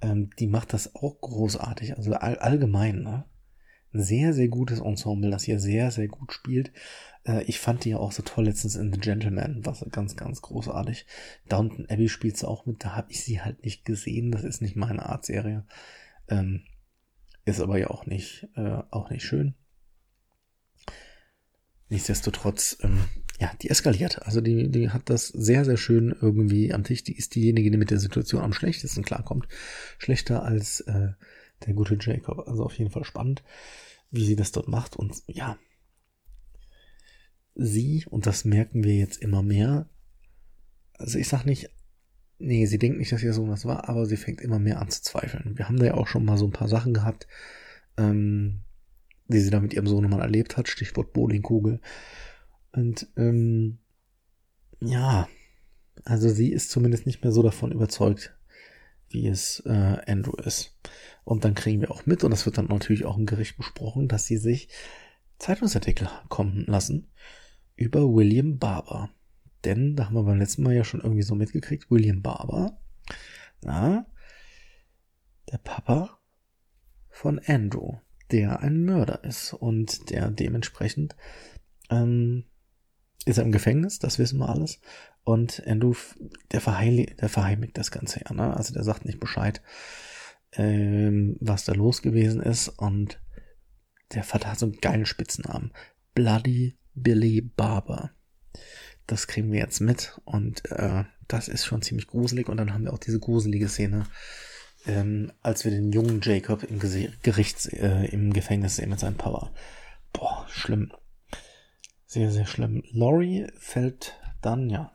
Ähm, 0.00 0.30
die 0.38 0.46
macht 0.46 0.72
das 0.72 0.94
auch 0.94 1.20
großartig, 1.20 1.96
also 1.96 2.12
all, 2.12 2.38
allgemein. 2.38 3.02
Ne? 3.02 3.24
Ein 3.96 4.02
sehr, 4.02 4.34
sehr 4.34 4.48
gutes 4.48 4.80
Ensemble, 4.80 5.30
das 5.30 5.44
hier 5.44 5.58
sehr, 5.58 5.90
sehr 5.90 6.06
gut 6.06 6.30
spielt. 6.30 6.70
Äh, 7.24 7.44
ich 7.44 7.58
fand 7.58 7.84
die 7.84 7.90
ja 7.90 7.96
auch 7.96 8.12
so 8.12 8.22
toll 8.22 8.44
letztens 8.44 8.76
in 8.76 8.92
The 8.92 9.00
Gentleman, 9.00 9.64
was 9.64 9.82
ganz, 9.90 10.16
ganz 10.16 10.42
großartig. 10.42 11.06
Downton 11.48 11.86
Abbey 11.88 12.10
spielt 12.10 12.36
sie 12.36 12.46
auch 12.46 12.66
mit, 12.66 12.84
da 12.84 12.94
habe 12.94 13.10
ich 13.10 13.24
sie 13.24 13.40
halt 13.40 13.64
nicht 13.64 13.86
gesehen, 13.86 14.32
das 14.32 14.44
ist 14.44 14.60
nicht 14.60 14.76
meine 14.76 15.06
Art 15.06 15.24
Serie. 15.24 15.64
Ähm, 16.28 16.64
ist 17.46 17.60
aber 17.60 17.78
ja 17.78 17.88
auch 17.88 18.04
nicht, 18.04 18.48
äh, 18.54 18.82
auch 18.90 19.08
nicht 19.08 19.24
schön. 19.24 19.54
Nichtsdestotrotz, 21.88 22.76
ähm, 22.82 22.98
ja, 23.40 23.50
die 23.62 23.70
eskaliert. 23.70 24.26
Also 24.26 24.42
die, 24.42 24.70
die 24.70 24.90
hat 24.90 25.08
das 25.08 25.28
sehr, 25.28 25.64
sehr 25.64 25.78
schön 25.78 26.14
irgendwie 26.20 26.74
am 26.74 26.84
Tisch. 26.84 27.02
Die 27.02 27.16
ist 27.16 27.34
diejenige, 27.34 27.70
die 27.70 27.78
mit 27.78 27.90
der 27.90 27.98
Situation 27.98 28.42
am 28.42 28.52
schlechtesten 28.52 29.04
klarkommt. 29.04 29.48
Schlechter 29.96 30.42
als 30.42 30.80
äh, 30.80 31.12
der 31.64 31.74
gute 31.74 31.96
Jacob. 31.98 32.46
Also 32.46 32.64
auf 32.64 32.76
jeden 32.78 32.90
Fall 32.90 33.04
spannend, 33.04 33.42
wie 34.10 34.24
sie 34.24 34.36
das 34.36 34.52
dort 34.52 34.68
macht. 34.68 34.96
Und 34.96 35.22
ja, 35.26 35.58
sie, 37.54 38.04
und 38.10 38.26
das 38.26 38.44
merken 38.44 38.84
wir 38.84 38.96
jetzt 38.96 39.22
immer 39.22 39.42
mehr, 39.42 39.88
also 40.94 41.18
ich 41.18 41.28
sag 41.28 41.44
nicht, 41.44 41.70
nee, 42.38 42.66
sie 42.66 42.78
denkt 42.78 42.98
nicht, 42.98 43.12
dass 43.12 43.22
ihr 43.22 43.32
Sohn 43.32 43.50
das 43.50 43.64
war, 43.64 43.88
aber 43.88 44.06
sie 44.06 44.16
fängt 44.16 44.40
immer 44.40 44.58
mehr 44.58 44.80
an 44.80 44.90
zu 44.90 45.02
zweifeln. 45.02 45.56
Wir 45.56 45.68
haben 45.68 45.78
da 45.78 45.86
ja 45.86 45.94
auch 45.94 46.06
schon 46.06 46.24
mal 46.24 46.36
so 46.36 46.46
ein 46.46 46.52
paar 46.52 46.68
Sachen 46.68 46.94
gehabt, 46.94 47.26
ähm, 47.96 48.62
die 49.28 49.40
sie 49.40 49.50
da 49.50 49.60
mit 49.60 49.74
ihrem 49.74 49.86
Sohn 49.86 50.08
mal 50.08 50.20
erlebt 50.20 50.56
hat, 50.56 50.68
Stichwort 50.68 51.12
Bowlingkugel. 51.12 51.80
Und 52.72 53.08
ähm, 53.16 53.78
ja, 54.80 55.28
also 56.04 56.28
sie 56.28 56.52
ist 56.52 56.70
zumindest 56.70 57.06
nicht 57.06 57.22
mehr 57.22 57.32
so 57.32 57.42
davon 57.42 57.72
überzeugt, 57.72 58.35
wie 59.16 59.28
es 59.28 59.62
äh, 59.64 59.96
Andrew 60.06 60.34
ist. 60.44 60.76
Und 61.24 61.44
dann 61.44 61.54
kriegen 61.54 61.80
wir 61.80 61.90
auch 61.90 62.04
mit, 62.04 62.22
und 62.22 62.30
das 62.30 62.44
wird 62.44 62.58
dann 62.58 62.66
natürlich 62.66 63.06
auch 63.06 63.16
im 63.16 63.26
Gericht 63.26 63.56
besprochen, 63.56 64.08
dass 64.08 64.26
sie 64.26 64.36
sich 64.36 64.68
Zeitungsartikel 65.38 66.08
kommen 66.28 66.64
lassen 66.66 67.08
über 67.76 68.02
William 68.12 68.58
Barber. 68.58 69.10
Denn, 69.64 69.96
da 69.96 70.06
haben 70.06 70.14
wir 70.14 70.22
beim 70.22 70.38
letzten 70.38 70.62
Mal 70.62 70.74
ja 70.74 70.84
schon 70.84 71.00
irgendwie 71.00 71.22
so 71.22 71.34
mitgekriegt, 71.34 71.90
William 71.90 72.20
Barber, 72.22 72.78
na, 73.62 74.06
der 75.50 75.58
Papa 75.58 76.18
von 77.08 77.40
Andrew, 77.46 77.94
der 78.30 78.60
ein 78.60 78.84
Mörder 78.84 79.24
ist 79.24 79.54
und 79.54 80.10
der 80.10 80.30
dementsprechend 80.30 81.16
ähm, 81.90 82.44
ist 83.26 83.38
er 83.38 83.44
im 83.44 83.52
Gefängnis, 83.52 83.98
das 83.98 84.18
wissen 84.18 84.38
wir 84.38 84.48
alles. 84.48 84.80
Und 85.24 85.62
Andrew, 85.66 85.94
der, 86.52 86.60
verheimlicht, 86.60 87.20
der 87.20 87.28
verheimlicht 87.28 87.76
das 87.76 87.90
Ganze 87.90 88.20
ja, 88.24 88.32
ne? 88.32 88.56
Also 88.56 88.72
der 88.72 88.84
sagt 88.84 89.04
nicht 89.04 89.20
Bescheid, 89.20 89.60
ähm, 90.52 91.36
was 91.40 91.64
da 91.64 91.72
los 91.72 92.02
gewesen 92.02 92.40
ist. 92.40 92.68
Und 92.68 93.20
der 94.14 94.22
Vater 94.22 94.52
hat 94.52 94.60
so 94.60 94.66
einen 94.66 94.80
geilen 94.80 95.06
Spitznamen. 95.06 95.72
Bloody 96.14 96.78
Billy 96.94 97.40
Barber. 97.42 98.12
Das 99.08 99.26
kriegen 99.26 99.52
wir 99.52 99.58
jetzt 99.58 99.80
mit 99.80 100.18
und 100.24 100.70
äh, 100.70 101.04
das 101.28 101.48
ist 101.48 101.66
schon 101.66 101.82
ziemlich 101.82 102.06
gruselig. 102.06 102.48
Und 102.48 102.56
dann 102.58 102.72
haben 102.72 102.84
wir 102.84 102.92
auch 102.92 102.98
diese 102.98 103.18
gruselige 103.18 103.68
Szene, 103.68 104.06
ähm, 104.86 105.32
als 105.42 105.64
wir 105.64 105.72
den 105.72 105.90
jungen 105.90 106.20
Jacob 106.22 106.62
im 106.62 106.78
Gericht, 106.78 107.66
äh, 107.72 108.06
im 108.06 108.32
Gefängnis 108.32 108.76
sehen 108.76 108.90
mit 108.90 109.00
seinem 109.00 109.16
Papa. 109.16 109.52
Boah, 110.12 110.46
schlimm. 110.48 110.92
Sehr, 112.06 112.30
sehr 112.30 112.46
schlimm. 112.46 112.82
Laurie 112.92 113.46
fällt 113.58 114.18
dann, 114.40 114.70
ja. 114.70 114.92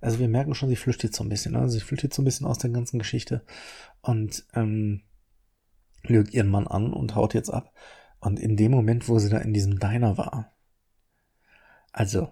Also 0.00 0.18
wir 0.18 0.28
merken 0.28 0.54
schon, 0.54 0.68
sie 0.68 0.76
flüchtet 0.76 1.14
so 1.14 1.24
ein 1.24 1.28
bisschen. 1.28 1.56
Also 1.56 1.78
sie 1.78 1.84
flüchtet 1.84 2.12
so 2.12 2.22
ein 2.22 2.24
bisschen 2.24 2.46
aus 2.46 2.58
der 2.58 2.70
ganzen 2.70 2.98
Geschichte 2.98 3.42
und 4.02 4.44
ähm, 4.54 5.02
lügt 6.02 6.34
ihren 6.34 6.48
Mann 6.48 6.66
an 6.66 6.92
und 6.92 7.14
haut 7.14 7.34
jetzt 7.34 7.50
ab. 7.50 7.72
Und 8.20 8.38
in 8.38 8.56
dem 8.56 8.72
Moment, 8.72 9.08
wo 9.08 9.18
sie 9.18 9.30
da 9.30 9.38
in 9.38 9.54
diesem 9.54 9.78
Diner 9.78 10.18
war, 10.18 10.52
also 11.92 12.28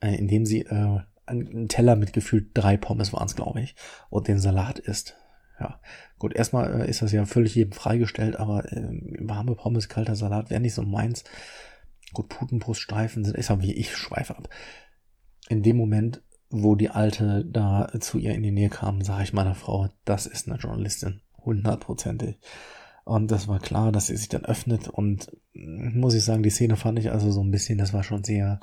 äh, 0.00 0.14
indem 0.14 0.44
sie 0.44 0.60
äh, 0.62 1.00
einen 1.26 1.68
Teller 1.68 1.96
mit 1.96 2.12
gefühlt 2.12 2.50
drei 2.54 2.76
Pommes 2.76 3.12
waren 3.12 3.26
es, 3.26 3.36
glaube 3.36 3.60
ich, 3.60 3.74
und 4.10 4.28
den 4.28 4.38
Salat 4.38 4.78
isst. 4.78 5.16
Ja, 5.58 5.80
gut, 6.18 6.34
erstmal 6.34 6.82
äh, 6.82 6.90
ist 6.90 7.02
das 7.02 7.12
ja 7.12 7.24
völlig 7.26 7.54
jedem 7.54 7.72
freigestellt, 7.72 8.36
aber 8.36 8.70
äh, 8.72 8.88
warme 9.20 9.54
Pommes, 9.54 9.88
kalter 9.88 10.16
Salat 10.16 10.50
wäre 10.50 10.60
nicht 10.60 10.74
so 10.74 10.82
meins. 10.82 11.24
Gut, 12.12 12.28
Putenbruststreifen 12.28 13.24
sind, 13.24 13.36
ist 13.36 13.50
wie 13.60 13.72
ich 13.72 13.96
schweife 13.96 14.36
ab. 14.36 14.48
In 15.48 15.62
dem 15.62 15.76
Moment, 15.76 16.22
wo 16.50 16.74
die 16.74 16.90
Alte 16.90 17.44
da 17.44 17.88
zu 18.00 18.18
ihr 18.18 18.34
in 18.34 18.42
die 18.42 18.50
Nähe 18.50 18.68
kam, 18.68 19.02
sage 19.02 19.22
ich 19.22 19.32
meiner 19.32 19.54
Frau, 19.54 19.88
das 20.04 20.26
ist 20.26 20.48
eine 20.48 20.58
Journalistin, 20.58 21.22
hundertprozentig. 21.38 22.38
Und 23.04 23.30
das 23.30 23.48
war 23.48 23.60
klar, 23.60 23.92
dass 23.92 24.08
sie 24.08 24.16
sich 24.16 24.28
dann 24.28 24.44
öffnet 24.44 24.88
und 24.88 25.36
muss 25.52 26.14
ich 26.14 26.24
sagen, 26.24 26.42
die 26.42 26.50
Szene 26.50 26.76
fand 26.76 26.98
ich 26.98 27.10
also 27.10 27.30
so 27.30 27.42
ein 27.42 27.50
bisschen, 27.50 27.78
das 27.78 27.92
war 27.92 28.02
schon 28.02 28.24
sehr, 28.24 28.60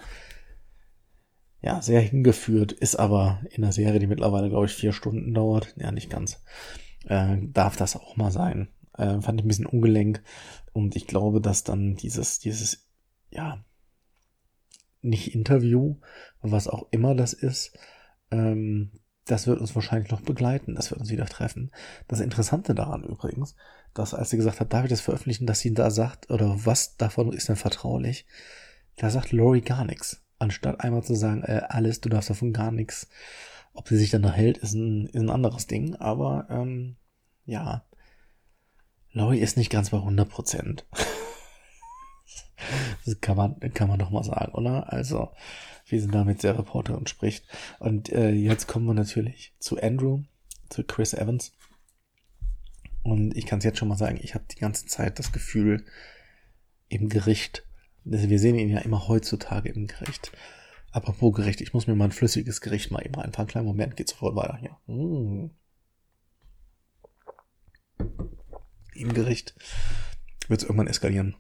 ja, 1.61 1.81
sehr 1.81 2.01
hingeführt, 2.01 2.71
ist 2.71 2.95
aber 2.95 3.41
in 3.49 3.63
der 3.63 3.71
Serie, 3.71 3.99
die 3.99 4.07
mittlerweile, 4.07 4.49
glaube 4.49 4.65
ich, 4.65 4.73
vier 4.73 4.93
Stunden 4.93 5.33
dauert, 5.33 5.73
ja, 5.77 5.91
nicht 5.91 6.09
ganz, 6.09 6.43
äh, 7.07 7.37
darf 7.41 7.77
das 7.77 7.95
auch 7.95 8.15
mal 8.15 8.31
sein. 8.31 8.69
Äh, 8.93 9.21
fand 9.21 9.39
ich 9.39 9.45
ein 9.45 9.47
bisschen 9.47 9.65
ungelenk 9.65 10.23
und 10.73 10.95
ich 10.95 11.07
glaube, 11.07 11.41
dass 11.41 11.63
dann 11.63 11.95
dieses, 11.95 12.39
dieses, 12.39 12.87
ja, 13.29 13.63
nicht 15.01 15.34
Interview, 15.34 15.98
was 16.41 16.67
auch 16.67 16.88
immer 16.91 17.15
das 17.15 17.34
ist, 17.34 17.77
ähm, 18.31 18.91
das 19.25 19.48
wird 19.48 19.60
uns 19.60 19.75
wahrscheinlich 19.75 20.12
noch 20.12 20.22
begleiten, 20.22 20.75
das 20.75 20.89
wird 20.89 21.01
uns 21.01 21.10
wieder 21.10 21.25
treffen. 21.25 21.72
Das 22.07 22.22
Interessante 22.22 22.74
daran 22.74 23.03
übrigens, 23.03 23.55
dass 23.93 24.13
als 24.13 24.29
sie 24.29 24.38
gesagt 24.38 24.60
hat, 24.60 24.72
darf 24.74 24.86
ich 24.86 24.89
das 24.89 25.01
veröffentlichen, 25.01 25.46
dass 25.46 25.60
sie 25.60 25.74
da 25.74 25.91
sagt, 25.91 26.29
oder 26.29 26.65
was 26.65 26.98
davon 26.98 27.34
ist 27.34 27.50
denn 27.50 27.55
vertraulich, 27.55 28.25
da 28.96 29.10
sagt 29.10 29.31
Lori 29.31 29.62
gar 29.62 29.86
nichts. 29.86 30.24
Anstatt 30.39 30.81
einmal 30.81 31.03
zu 31.03 31.15
sagen, 31.15 31.43
äh, 31.43 31.63
alles, 31.67 32.00
du 32.01 32.10
darfst 32.10 32.29
davon 32.29 32.53
gar 32.53 32.72
nichts. 32.72 33.10
Ob 33.74 33.89
sie 33.89 33.98
sich 33.98 34.10
dann 34.10 34.22
noch 34.22 34.34
hält, 34.34 34.57
ist 34.57 34.74
ein, 34.74 35.07
ist 35.07 35.22
ein 35.22 35.29
anderes 35.29 35.67
Ding, 35.67 35.96
aber 35.96 36.48
ähm, 36.50 36.95
ja, 37.45 37.86
Lori 39.12 39.39
ist 39.39 39.58
nicht 39.58 39.71
ganz 39.71 39.89
bei 39.89 39.97
100 39.97 40.30
Prozent. 40.30 40.86
das 43.06 43.20
kann 43.22 43.38
man, 43.38 43.60
kann 43.74 43.88
man 43.88 44.00
doch 44.00 44.10
mal 44.10 44.24
sagen, 44.24 44.54
oder? 44.54 44.91
Also, 44.91 45.30
wie 45.86 46.00
sie 46.00 46.08
da 46.08 46.24
mit 46.24 46.43
der 46.43 46.58
Reporterin 46.58 47.08
spricht. 47.08 47.46
Und 47.80 48.12
äh, 48.12 48.32
jetzt 48.32 48.67
kommen 48.67 48.86
wir 48.86 48.93
natürlich 48.93 49.54
zu 49.60 49.82
Andrew, 49.82 50.24
zu 50.70 50.84
Chris 50.84 51.13
Evans. 51.13 51.54
Und 53.04 53.36
ich 53.38 53.46
kann 53.46 53.60
es 53.60 53.65
jetzt 53.65 53.80
schon 53.80 53.88
mal 53.88 53.98
sagen, 53.98 54.20
ich 54.22 54.36
habe 54.36 54.46
die 54.52 54.60
ganze 54.60 54.86
Zeit 54.86 55.17
das 55.20 55.32
Gefühl, 55.32 55.86
im 56.89 57.10
Gericht, 57.10 57.63
wir 58.04 58.39
sehen 58.39 58.58
ihn 58.58 58.70
ja 58.70 58.80
immer 58.80 59.08
heutzutage 59.08 59.70
im 59.70 59.88
Gericht. 59.88 60.32
Apropos 60.91 61.34
Gericht, 61.34 61.62
ich 61.62 61.74
muss 61.74 61.88
mir 61.88 61.96
mal 61.96 62.06
ein 62.06 62.12
flüssiges 62.12 62.62
Gericht 62.62 62.91
mal 62.91 63.06
eben 63.06 63.15
reinfahren. 63.15 63.48
Kleinen 63.48 63.67
Moment, 63.67 63.96
geht 63.96 64.10
sofort 64.10 64.36
weiter 64.36 64.58
hier. 64.58 64.78
Mmh. 64.88 65.50
Im 68.96 69.13
Gericht 69.13 69.54
wird 70.48 70.62
es 70.62 70.63
irgendwann 70.63 70.88
eskalieren. 70.88 71.36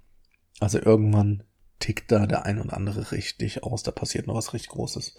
Also 0.59 0.79
irgendwann 0.79 1.43
tickt 1.79 2.11
da 2.11 2.25
der 2.25 2.45
ein 2.45 2.59
und 2.59 2.71
andere 2.71 3.11
richtig 3.11 3.63
aus. 3.63 3.83
Da 3.83 3.91
passiert 3.91 4.27
noch 4.27 4.35
was 4.35 4.53
richtig 4.53 4.69
Großes. 4.71 5.15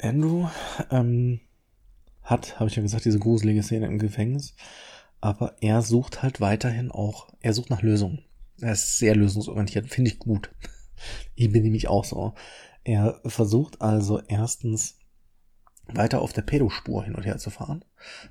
Andrew 0.00 0.48
ähm, 0.90 1.40
hat, 2.22 2.58
habe 2.58 2.68
ich 2.68 2.76
ja 2.76 2.82
gesagt, 2.82 3.04
diese 3.04 3.18
gruselige 3.18 3.62
Szene 3.62 3.86
im 3.86 3.98
Gefängnis. 3.98 4.54
Aber 5.20 5.56
er 5.60 5.82
sucht 5.82 6.22
halt 6.22 6.40
weiterhin 6.40 6.90
auch, 6.90 7.28
er 7.40 7.54
sucht 7.54 7.70
nach 7.70 7.82
Lösungen. 7.82 8.24
Er 8.60 8.72
ist 8.72 8.98
sehr 8.98 9.16
lösungsorientiert, 9.16 9.88
finde 9.88 10.10
ich 10.10 10.18
gut. 10.18 10.50
Ich 11.34 11.50
bin 11.50 11.64
nämlich 11.64 11.88
auch 11.88 12.04
so. 12.04 12.34
Er 12.84 13.20
versucht 13.26 13.82
also 13.82 14.22
erstens 14.28 14.96
weiter 15.86 16.22
auf 16.22 16.32
der 16.32 16.42
Pädospur 16.42 17.04
hin 17.04 17.16
und 17.16 17.26
her 17.26 17.36
zu 17.38 17.50
fahren. 17.50 17.84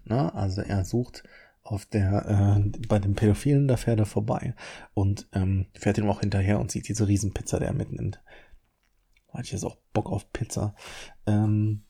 Na, 0.06 0.30
also 0.34 0.62
er 0.62 0.86
sucht 0.86 1.24
auf 1.64 1.86
der, 1.86 2.26
äh, 2.28 2.78
bei 2.88 3.00
dem 3.00 3.16
Pädophilen, 3.16 3.68
da 3.68 3.78
fährt 3.78 4.00
er 4.00 4.06
vorbei 4.06 4.54
und 4.94 5.28
ähm, 5.34 5.68
fährt 5.74 5.98
ihm 5.98 6.10
auch 6.10 6.20
hinterher 6.20 6.60
und 6.60 6.72
sieht 6.72 6.88
diese 6.88 7.08
Riesenpizza, 7.08 7.60
der 7.60 7.70
er 7.70 7.74
mitnimmt. 7.74 8.22
Hatte 9.30 9.46
ich 9.46 9.52
jetzt 9.54 9.64
auch 9.64 9.78
Bock 9.94 10.12
auf 10.12 10.32
Pizza. 10.34 10.76
Ähm, 11.26 11.84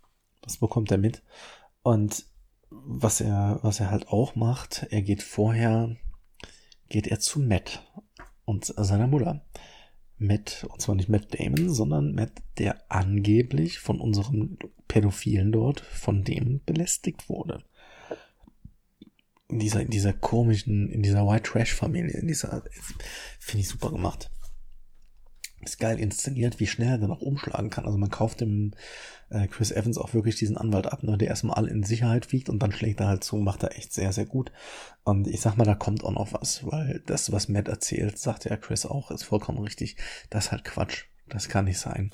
was 0.43 0.57
bekommt 0.57 0.91
er 0.91 0.97
mit? 0.97 1.23
Und 1.81 2.25
was 2.69 3.19
er, 3.19 3.59
was 3.63 3.79
er 3.79 3.89
halt 3.91 4.07
auch 4.07 4.35
macht, 4.35 4.87
er 4.89 5.01
geht 5.01 5.23
vorher, 5.23 5.95
geht 6.89 7.07
er 7.07 7.19
zu 7.19 7.39
Matt 7.39 7.83
und 8.45 8.65
seiner 8.65 9.07
Mutter. 9.07 9.43
Matt, 10.17 10.65
und 10.69 10.81
zwar 10.81 10.95
nicht 10.95 11.09
Matt 11.09 11.37
Damon, 11.37 11.69
sondern 11.69 12.13
Matt, 12.13 12.31
der 12.57 12.83
angeblich 12.89 13.79
von 13.79 13.99
unserem 13.99 14.57
Pädophilen 14.87 15.51
dort, 15.51 15.81
von 15.81 16.23
dem 16.23 16.61
belästigt 16.65 17.27
wurde 17.27 17.63
in 19.53 19.59
dieser, 19.59 19.81
in 19.81 19.89
dieser 19.89 20.13
komischen, 20.13 20.89
in 20.89 21.03
dieser 21.03 21.27
White 21.27 21.43
Trash 21.43 21.73
Familie, 21.73 22.17
in 22.17 22.27
dieser, 22.27 22.63
finde 23.39 23.61
ich 23.61 23.67
super 23.67 23.91
gemacht. 23.91 24.31
Ist 25.61 25.79
geil 25.79 25.99
inszeniert, 25.99 26.59
wie 26.59 26.67
schnell 26.67 26.89
er 26.89 26.97
dann 26.97 27.11
auch 27.11 27.21
umschlagen 27.21 27.69
kann. 27.69 27.85
Also 27.85 27.97
man 27.97 28.09
kauft 28.09 28.41
dem 28.41 28.71
äh, 29.29 29.47
Chris 29.47 29.71
Evans 29.71 29.97
auch 29.97 30.13
wirklich 30.13 30.35
diesen 30.35 30.57
Anwalt 30.57 30.87
ab, 30.87 31.03
ne, 31.03 31.17
der 31.17 31.29
erstmal 31.29 31.55
alle 31.55 31.69
in 31.69 31.83
Sicherheit 31.83 32.31
wiegt 32.33 32.49
und 32.49 32.59
dann 32.59 32.73
schlägt 32.73 32.99
er 32.99 33.07
halt 33.07 33.23
zu, 33.23 33.37
macht 33.37 33.63
er 33.63 33.77
echt 33.77 33.93
sehr, 33.93 34.11
sehr 34.11 34.25
gut. 34.25 34.51
Und 35.03 35.27
ich 35.27 35.39
sag 35.39 35.55
mal, 35.55 35.63
da 35.63 35.75
kommt 35.75 36.03
auch 36.03 36.11
noch 36.11 36.33
was, 36.33 36.65
weil 36.65 37.01
das, 37.05 37.31
was 37.31 37.47
Matt 37.47 37.67
erzählt, 37.67 38.17
sagt 38.17 38.43
ja 38.45 38.57
Chris 38.57 38.85
auch, 38.85 39.11
ist 39.11 39.23
vollkommen 39.23 39.59
richtig. 39.59 39.95
Das 40.29 40.45
ist 40.45 40.51
halt 40.51 40.65
Quatsch. 40.65 41.05
Das 41.29 41.47
kann 41.47 41.65
nicht 41.65 41.79
sein. 41.79 42.11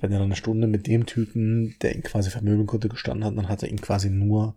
Wenn 0.00 0.12
er 0.12 0.18
dann 0.18 0.26
eine 0.26 0.36
Stunde 0.36 0.66
mit 0.66 0.86
dem 0.86 1.06
Typen, 1.06 1.76
der 1.80 1.94
ihn 1.94 2.02
quasi 2.02 2.30
vermögen 2.30 2.66
konnte, 2.66 2.88
gestanden 2.88 3.24
hat, 3.24 3.36
dann 3.36 3.48
hat 3.48 3.62
er 3.62 3.70
ihn 3.70 3.80
quasi 3.80 4.10
nur 4.10 4.56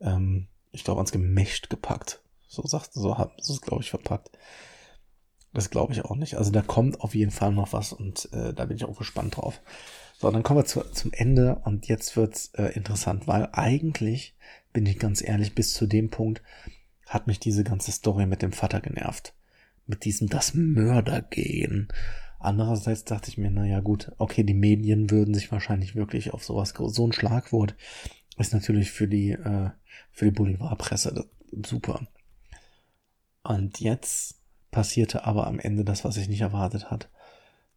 ähm, 0.00 0.48
ich 0.76 0.84
glaube, 0.84 0.98
ans 0.98 1.12
Gemächt 1.12 1.70
gepackt. 1.70 2.20
So 2.46 2.62
sagt, 2.66 2.92
so 2.92 3.18
hat 3.18 3.32
so 3.38 3.54
ist, 3.54 3.62
glaube 3.62 3.82
ich, 3.82 3.90
verpackt. 3.90 4.30
Das 5.52 5.70
glaube 5.70 5.92
ich 5.92 6.04
auch 6.04 6.16
nicht. 6.16 6.36
Also 6.36 6.50
da 6.50 6.62
kommt 6.62 7.00
auf 7.00 7.14
jeden 7.14 7.30
Fall 7.30 7.52
noch 7.52 7.72
was 7.72 7.92
und 7.92 8.28
äh, 8.32 8.52
da 8.52 8.66
bin 8.66 8.76
ich 8.76 8.84
auch 8.84 8.98
gespannt 8.98 9.36
drauf. 9.36 9.60
So, 10.18 10.30
dann 10.30 10.42
kommen 10.42 10.60
wir 10.60 10.64
zu, 10.66 10.82
zum 10.92 11.12
Ende 11.12 11.60
und 11.64 11.88
jetzt 11.88 12.16
wird's 12.16 12.50
äh, 12.54 12.74
interessant, 12.74 13.26
weil 13.26 13.48
eigentlich, 13.52 14.34
bin 14.72 14.86
ich 14.86 14.98
ganz 14.98 15.22
ehrlich, 15.22 15.54
bis 15.54 15.72
zu 15.72 15.86
dem 15.86 16.10
Punkt 16.10 16.42
hat 17.06 17.26
mich 17.26 17.40
diese 17.40 17.64
ganze 17.64 17.92
Story 17.92 18.26
mit 18.26 18.42
dem 18.42 18.52
Vater 18.52 18.80
genervt. 18.80 19.34
Mit 19.86 20.04
diesem 20.04 20.28
das 20.28 20.54
Mördergehen. 20.54 21.88
Andererseits 22.38 23.04
dachte 23.04 23.30
ich 23.30 23.38
mir, 23.38 23.50
naja 23.50 23.80
gut, 23.80 24.12
okay, 24.18 24.42
die 24.42 24.54
Medien 24.54 25.10
würden 25.10 25.34
sich 25.34 25.50
wahrscheinlich 25.52 25.94
wirklich 25.94 26.34
auf 26.34 26.44
sowas, 26.44 26.74
so 26.76 27.06
ein 27.06 27.12
Schlagwort 27.12 27.74
ist 28.36 28.52
natürlich 28.52 28.90
für 28.90 29.08
die, 29.08 29.32
äh, 29.32 29.70
für 30.10 30.26
die 30.26 30.30
Boulevardpresse 30.30 31.28
super. 31.64 32.06
Und 33.42 33.80
jetzt 33.80 34.40
passierte 34.70 35.24
aber 35.24 35.46
am 35.46 35.58
Ende 35.58 35.84
das, 35.84 36.04
was 36.04 36.16
ich 36.16 36.28
nicht 36.28 36.40
erwartet 36.40 36.90
hat. 36.90 37.08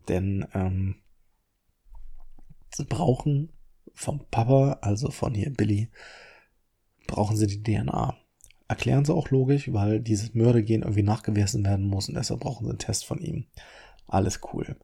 Denn 0.08 0.48
ähm, 0.54 0.96
sie 2.74 2.86
brauchen 2.86 3.54
vom 3.94 4.26
Papa, 4.32 4.80
also 4.82 5.12
von 5.12 5.34
hier 5.34 5.54
Billy, 5.54 5.90
brauchen 7.08 7.38
sie 7.38 7.48
die 7.48 7.64
DNA. 7.64 8.18
Erklären 8.68 9.06
sie 9.06 9.14
auch 9.14 9.30
logisch, 9.30 9.72
weil 9.74 10.00
dieses 10.00 10.34
Mördergen 10.34 10.84
irgendwie 10.84 11.04
nachgewiesen 11.04 11.66
werden 11.66 11.88
muss 11.88 12.08
und 12.08 12.16
deshalb 12.16 12.42
brauchen 12.42 12.66
sie 12.66 12.72
einen 12.72 12.80
Test 12.80 13.06
von 13.06 13.20
ihm. 13.20 13.46
Alles 14.08 14.42
cool. 14.54 14.76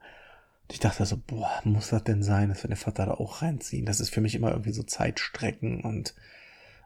Ich 0.71 0.79
dachte 0.79 1.05
so, 1.05 1.17
boah, 1.17 1.61
muss 1.63 1.89
das 1.89 2.03
denn 2.03 2.23
sein, 2.23 2.49
dass 2.49 2.63
wir 2.63 2.69
den 2.69 2.77
Vater 2.77 3.05
da 3.05 3.13
auch 3.13 3.41
reinziehen? 3.41 3.85
Das 3.85 3.99
ist 3.99 4.09
für 4.09 4.21
mich 4.21 4.35
immer 4.35 4.51
irgendwie 4.51 4.73
so 4.73 4.83
Zeitstrecken 4.83 5.81
und 5.81 6.15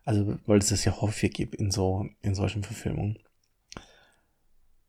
also, 0.06 0.40
weil 0.48 0.58
es 0.58 0.70
das 0.70 0.86
ja 0.86 1.02
häufig 1.02 1.34
gibt 1.34 1.56
in 1.56 1.72
so, 1.72 2.10
in 2.22 2.34
solchen 2.34 2.64
Verfilmungen. 2.64 3.20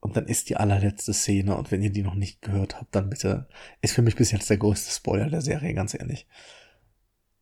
Und 0.01 0.17
dann 0.17 0.27
ist 0.27 0.49
die 0.49 0.57
allerletzte 0.57 1.13
Szene 1.13 1.57
und 1.57 1.71
wenn 1.71 1.83
ihr 1.83 1.91
die 1.91 2.03
noch 2.03 2.15
nicht 2.15 2.41
gehört 2.41 2.81
habt, 2.81 2.95
dann 2.95 3.11
bitte, 3.11 3.47
ist 3.83 3.95
für 3.95 4.03
mich 4.03 4.17
bis 4.17 4.31
jetzt 4.31 4.49
der 4.49 4.57
größte 4.57 4.91
Spoiler 4.91 5.29
der 5.29 5.43
Serie, 5.43 5.75
ganz 5.75 5.93
ehrlich. 5.93 6.27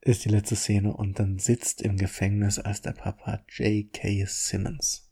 Ist 0.00 0.24
die 0.24 0.28
letzte 0.28 0.56
Szene 0.56 0.92
und 0.92 1.20
dann 1.20 1.38
sitzt 1.38 1.80
im 1.80 1.96
Gefängnis 1.96 2.58
als 2.58 2.82
der 2.82 2.92
Papa 2.92 3.44
J.K. 3.48 4.24
Simmons. 4.26 5.08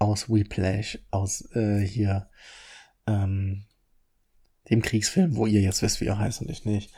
Aus 0.00 0.28
Whiplash, 0.28 0.98
aus 1.12 1.48
äh, 1.54 1.78
hier 1.78 2.28
ähm, 3.06 3.64
dem 4.70 4.82
Kriegsfilm, 4.82 5.36
wo 5.36 5.46
ihr 5.46 5.60
jetzt 5.60 5.82
wisst, 5.82 6.00
wie 6.00 6.06
er 6.06 6.18
heißt 6.18 6.40
und 6.40 6.50
ich 6.50 6.64
nicht. 6.64 6.92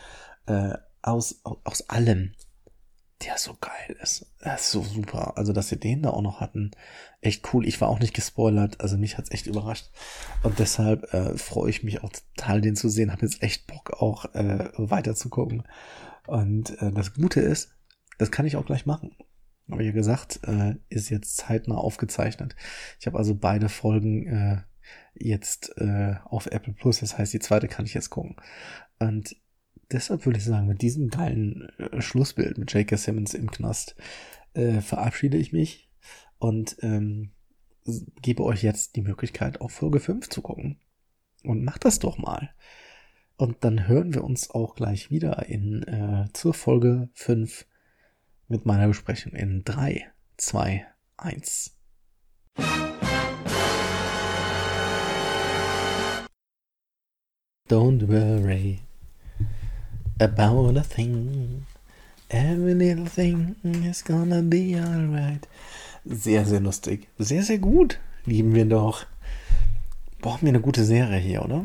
Äh, 0.47 0.75
aus, 1.03 1.40
aus 1.43 1.88
allem 1.88 2.35
der 3.23 3.38
so 3.38 3.57
geil 3.61 3.97
ist. 4.03 4.27
Das 4.40 4.62
ist 4.62 4.71
so 4.71 4.83
super. 4.83 5.37
Also, 5.37 5.53
dass 5.53 5.69
sie 5.69 5.79
den 5.79 6.03
da 6.03 6.11
auch 6.11 6.23
noch 6.23 6.40
hatten, 6.40 6.73
echt 7.21 7.53
cool. 7.53 7.67
Ich 7.67 7.81
war 7.81 7.88
auch 7.88 8.01
nicht 8.01 8.14
gespoilert, 8.14 8.81
also 8.81 8.99
mich 8.99 9.17
hat's 9.17 9.31
echt 9.31 9.47
überrascht. 9.47 9.90
Und 10.43 10.59
deshalb 10.59 11.12
äh, 11.14 11.37
freue 11.38 11.71
ich 11.71 11.83
mich 11.83 12.03
auch 12.03 12.11
total, 12.11 12.61
den 12.61 12.77
zu 12.77 12.88
sehen. 12.88 13.12
Habe 13.12 13.25
jetzt 13.25 13.43
echt 13.43 13.67
Bock 13.67 13.93
auch 13.95 14.35
äh, 14.35 14.71
weiter 14.77 15.14
zu 15.14 15.31
gucken. 15.31 15.62
Und 16.27 16.81
äh, 16.83 16.93
das 16.93 17.14
Gute 17.14 17.40
ist, 17.40 17.71
das 18.19 18.31
kann 18.31 18.47
ich 18.47 18.57
auch 18.57 18.67
gleich 18.67 18.87
machen. 18.87 19.17
Ich 19.67 19.81
ja 19.81 19.93
gesagt, 19.93 20.40
äh, 20.47 20.75
ist 20.90 21.09
jetzt 21.09 21.37
zeitnah 21.37 21.77
aufgezeichnet. 21.77 22.55
Ich 23.01 23.07
habe 23.07 23.17
also 23.17 23.35
beide 23.35 23.71
Folgen 23.71 24.27
äh, 24.27 24.62
jetzt 25.14 25.77
äh, 25.79 26.16
auf 26.25 26.47
Apple 26.47 26.73
Plus. 26.73 27.01
Das 27.01 27.18
heißt, 27.18 27.33
die 27.33 27.38
zweite 27.38 27.68
kann 27.68 27.87
ich 27.87 27.94
jetzt 27.94 28.11
gucken. 28.11 28.37
Und 28.99 29.37
deshalb 29.90 30.27
würde 30.27 30.38
ich 30.38 30.44
sagen, 30.44 30.66
mit 30.66 30.83
diesem 30.83 31.09
geilen 31.09 31.68
äh, 31.79 32.01
Schlussbild 32.01 32.59
mit 32.59 32.73
J.K. 32.73 32.97
Simmons 32.97 33.35
im 33.35 33.51
Knast 33.51 33.97
äh, 34.55 34.81
verabschiede 34.81 35.37
ich 35.37 35.53
mich 35.53 35.90
und 36.38 36.77
ähm, 36.83 37.33
gebe 38.23 38.44
euch 38.44 38.62
jetzt 38.62 38.97
die 38.97 39.03
Möglichkeit, 39.03 39.61
auf 39.61 39.73
Folge 39.73 40.01
5 40.01 40.29
zu 40.29 40.42
gucken. 40.42 40.81
Und 41.42 41.62
macht 41.62 41.85
das 41.85 41.99
doch 41.99 42.16
mal. 42.16 42.51
Und 43.37 43.64
dann 43.64 43.87
hören 43.88 44.14
wir 44.14 44.25
uns 44.25 44.51
auch 44.51 44.75
gleich 44.75 45.11
wieder 45.11 45.47
in 45.47 45.83
äh, 45.83 46.29
zur 46.33 46.55
Folge 46.55 47.11
5 47.14 47.66
mit 48.49 48.64
meiner 48.64 48.88
Besprechung 48.88 49.33
in 49.33 49.64
3, 49.64 50.07
2, 50.37 50.87
1. 51.16 51.77
Don't 57.75 58.07
worry 58.07 58.79
about 60.21 60.77
a 60.77 60.83
thing. 60.85 61.67
Every 62.31 62.73
little 62.73 63.07
thing 63.07 63.57
is 63.65 64.05
gonna 64.05 64.43
be 64.43 64.77
alright. 64.77 65.49
Sehr, 66.05 66.45
sehr 66.47 66.61
lustig. 66.61 67.09
Sehr, 67.19 67.43
sehr 67.43 67.59
gut. 67.59 67.99
Lieben 68.27 68.55
wir 68.55 68.65
doch. 68.65 69.07
Brauchen 70.21 70.43
wir 70.43 70.51
eine 70.51 70.61
gute 70.61 70.85
Serie 70.85 71.19
hier, 71.19 71.45
oder? 71.45 71.65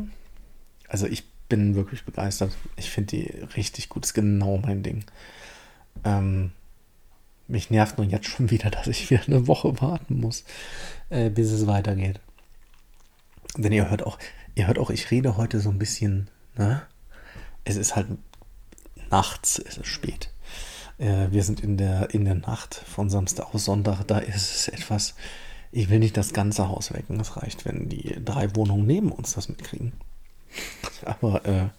Also 0.87 1.05
ich 1.05 1.25
bin 1.47 1.75
wirklich 1.75 2.03
begeistert. 2.05 2.57
Ich 2.75 2.89
finde 2.89 3.15
die 3.15 3.31
richtig 3.55 3.87
gut. 3.89 4.03
Ist 4.03 4.15
genau 4.15 4.57
mein 4.57 4.81
Ding. 4.81 5.03
Ähm, 6.05 6.53
mich 7.47 7.69
nervt 7.69 7.99
nur 7.99 8.07
jetzt 8.07 8.25
schon 8.25 8.49
wieder, 8.49 8.71
dass 8.71 8.87
ich 8.87 9.11
wieder 9.11 9.27
eine 9.27 9.45
Woche 9.45 9.79
warten 9.79 10.21
muss, 10.21 10.43
äh, 11.11 11.29
bis 11.29 11.51
es 11.51 11.67
weitergeht. 11.67 12.19
Denn 13.57 13.71
ihr 13.71 13.91
hört 13.91 14.03
auch, 14.03 14.17
ihr 14.59 14.67
hört 14.67 14.77
auch, 14.77 14.89
ich 14.89 15.09
rede 15.09 15.37
heute 15.37 15.59
so 15.61 15.69
ein 15.69 15.79
bisschen, 15.79 16.29
ne? 16.57 16.81
Es 17.63 17.77
ist 17.77 17.95
halt 17.95 18.07
nachts 19.09 19.57
ist 19.57 19.77
es 19.77 19.87
spät. 19.87 20.31
Äh, 20.97 21.31
wir 21.31 21.43
sind 21.43 21.61
in 21.61 21.77
der, 21.77 22.13
in 22.13 22.25
der 22.25 22.35
Nacht 22.35 22.75
von 22.75 23.09
Samstag 23.09 23.53
auf 23.53 23.61
Sonntag. 23.61 24.03
Da 24.03 24.19
ist 24.19 24.53
es 24.53 24.67
etwas, 24.67 25.15
ich 25.71 25.89
will 25.89 25.99
nicht 25.99 26.17
das 26.17 26.33
ganze 26.33 26.67
Haus 26.67 26.93
wecken. 26.93 27.19
Es 27.19 27.37
reicht, 27.37 27.65
wenn 27.65 27.87
die 27.89 28.17
drei 28.23 28.53
Wohnungen 28.55 28.85
neben 28.85 29.11
uns 29.11 29.33
das 29.33 29.47
mitkriegen. 29.47 29.93
Aber, 31.05 31.45
äh, 31.45 31.69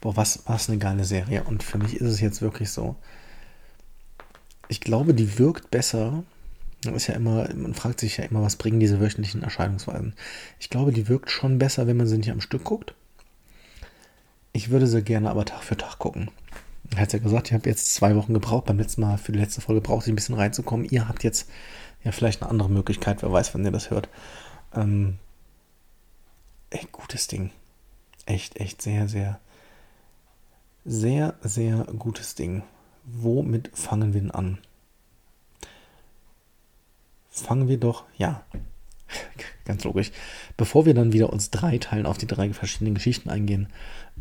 boah, 0.00 0.16
was, 0.16 0.44
was 0.46 0.68
eine 0.68 0.78
geile 0.78 1.04
Serie. 1.04 1.42
Und 1.42 1.64
für 1.64 1.78
mich 1.78 1.96
ist 1.96 2.08
es 2.08 2.20
jetzt 2.20 2.40
wirklich 2.40 2.70
so. 2.70 2.94
Ich 4.68 4.80
glaube, 4.80 5.12
die 5.12 5.38
wirkt 5.38 5.70
besser. 5.72 6.22
Ist 6.84 7.06
ja 7.06 7.14
immer, 7.14 7.48
man 7.54 7.74
fragt 7.74 8.00
sich 8.00 8.16
ja 8.16 8.24
immer, 8.24 8.42
was 8.42 8.56
bringen 8.56 8.80
diese 8.80 9.00
wöchentlichen 9.00 9.42
Erscheinungsweisen. 9.42 10.14
Ich 10.58 10.70
glaube, 10.70 10.92
die 10.92 11.08
wirkt 11.08 11.30
schon 11.30 11.58
besser, 11.58 11.86
wenn 11.86 11.96
man 11.96 12.06
sie 12.06 12.18
nicht 12.18 12.30
am 12.30 12.40
Stück 12.40 12.64
guckt. 12.64 12.94
Ich 14.52 14.70
würde 14.70 14.86
sie 14.86 15.02
gerne 15.02 15.30
aber 15.30 15.44
Tag 15.44 15.64
für 15.64 15.76
Tag 15.76 15.98
gucken. 15.98 16.30
Er 16.94 17.00
hat 17.00 17.12
ja 17.12 17.18
gesagt, 17.18 17.48
ich 17.48 17.54
habe 17.54 17.68
jetzt 17.68 17.94
zwei 17.94 18.14
Wochen 18.14 18.34
gebraucht. 18.34 18.66
Beim 18.66 18.78
letzten 18.78 19.00
Mal, 19.00 19.18
für 19.18 19.32
die 19.32 19.38
letzte 19.38 19.60
Folge 19.60 19.80
brauchte 19.80 20.08
ich 20.08 20.12
ein 20.12 20.16
bisschen 20.16 20.36
reinzukommen. 20.36 20.86
Ihr 20.88 21.08
habt 21.08 21.24
jetzt 21.24 21.48
ja 22.04 22.12
vielleicht 22.12 22.42
eine 22.42 22.50
andere 22.50 22.70
Möglichkeit, 22.70 23.22
wer 23.22 23.32
weiß, 23.32 23.54
wann 23.54 23.64
ihr 23.64 23.72
das 23.72 23.90
hört. 23.90 24.08
Ähm, 24.74 25.18
echt 26.70 26.92
gutes 26.92 27.26
Ding. 27.26 27.50
Echt, 28.26 28.58
echt 28.58 28.82
sehr, 28.82 29.08
sehr, 29.08 29.40
sehr, 30.84 31.34
sehr 31.42 31.86
gutes 31.98 32.34
Ding. 32.34 32.62
Womit 33.04 33.70
fangen 33.74 34.14
wir 34.14 34.20
denn 34.20 34.30
an? 34.30 34.58
Fangen 37.34 37.68
wir 37.68 37.78
doch, 37.78 38.04
ja, 38.16 38.44
ganz 39.64 39.82
logisch. 39.84 40.12
Bevor 40.56 40.86
wir 40.86 40.94
dann 40.94 41.12
wieder 41.12 41.32
uns 41.32 41.50
drei 41.50 41.78
teilen 41.78 42.06
auf 42.06 42.16
die 42.16 42.28
drei 42.28 42.52
verschiedenen 42.52 42.94
Geschichten 42.94 43.28
eingehen, 43.28 43.68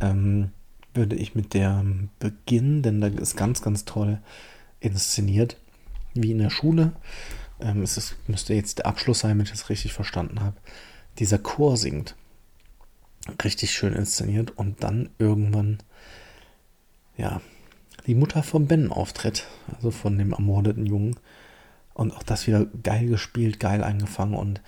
ähm, 0.02 0.52
würde 0.94 1.16
ich 1.16 1.36
mit 1.36 1.54
der 1.54 1.86
beginnen, 2.20 2.82
denn 2.82 3.02
da 3.02 3.08
ist 3.08 3.36
ganz, 3.36 3.62
ganz 3.62 3.86
toll 3.86 4.20
inszeniert, 4.80 5.58
wie 6.14 6.32
in 6.32 6.40
der 6.40 6.50
Schule. 6.50 6.94
Ähm, 7.60 7.82
es 7.84 7.98
ist, 7.98 8.16
müsste 8.28 8.54
jetzt 8.54 8.80
der 8.80 8.88
Abschluss 8.88 9.20
sein, 9.20 9.38
wenn 9.38 9.46
ich 9.46 9.52
das 9.52 9.70
richtig 9.70 9.94
verstanden 9.94 10.42
habe. 10.42 10.58
Dieser 11.20 11.38
Chor 11.38 11.78
singt. 11.78 12.16
Richtig 13.44 13.72
schön 13.72 13.94
inszeniert 13.94 14.52
und 14.58 14.84
dann 14.84 15.10
irgendwann, 15.18 15.78
ja, 17.16 17.42
die 18.06 18.16
Mutter 18.16 18.44
von 18.44 18.68
Ben 18.68 18.92
auftritt, 18.92 19.46
also 19.74 19.92
von 19.92 20.18
dem 20.18 20.34
ermordeten 20.34 20.86
Jungen. 20.86 21.16
Und 21.94 22.16
auch 22.16 22.24
das 22.24 22.48
wieder 22.48 22.66
geil 22.82 23.08
gespielt, 23.08 23.60
geil 23.60 23.84
eingefangen 23.84 24.36
und 24.36 24.62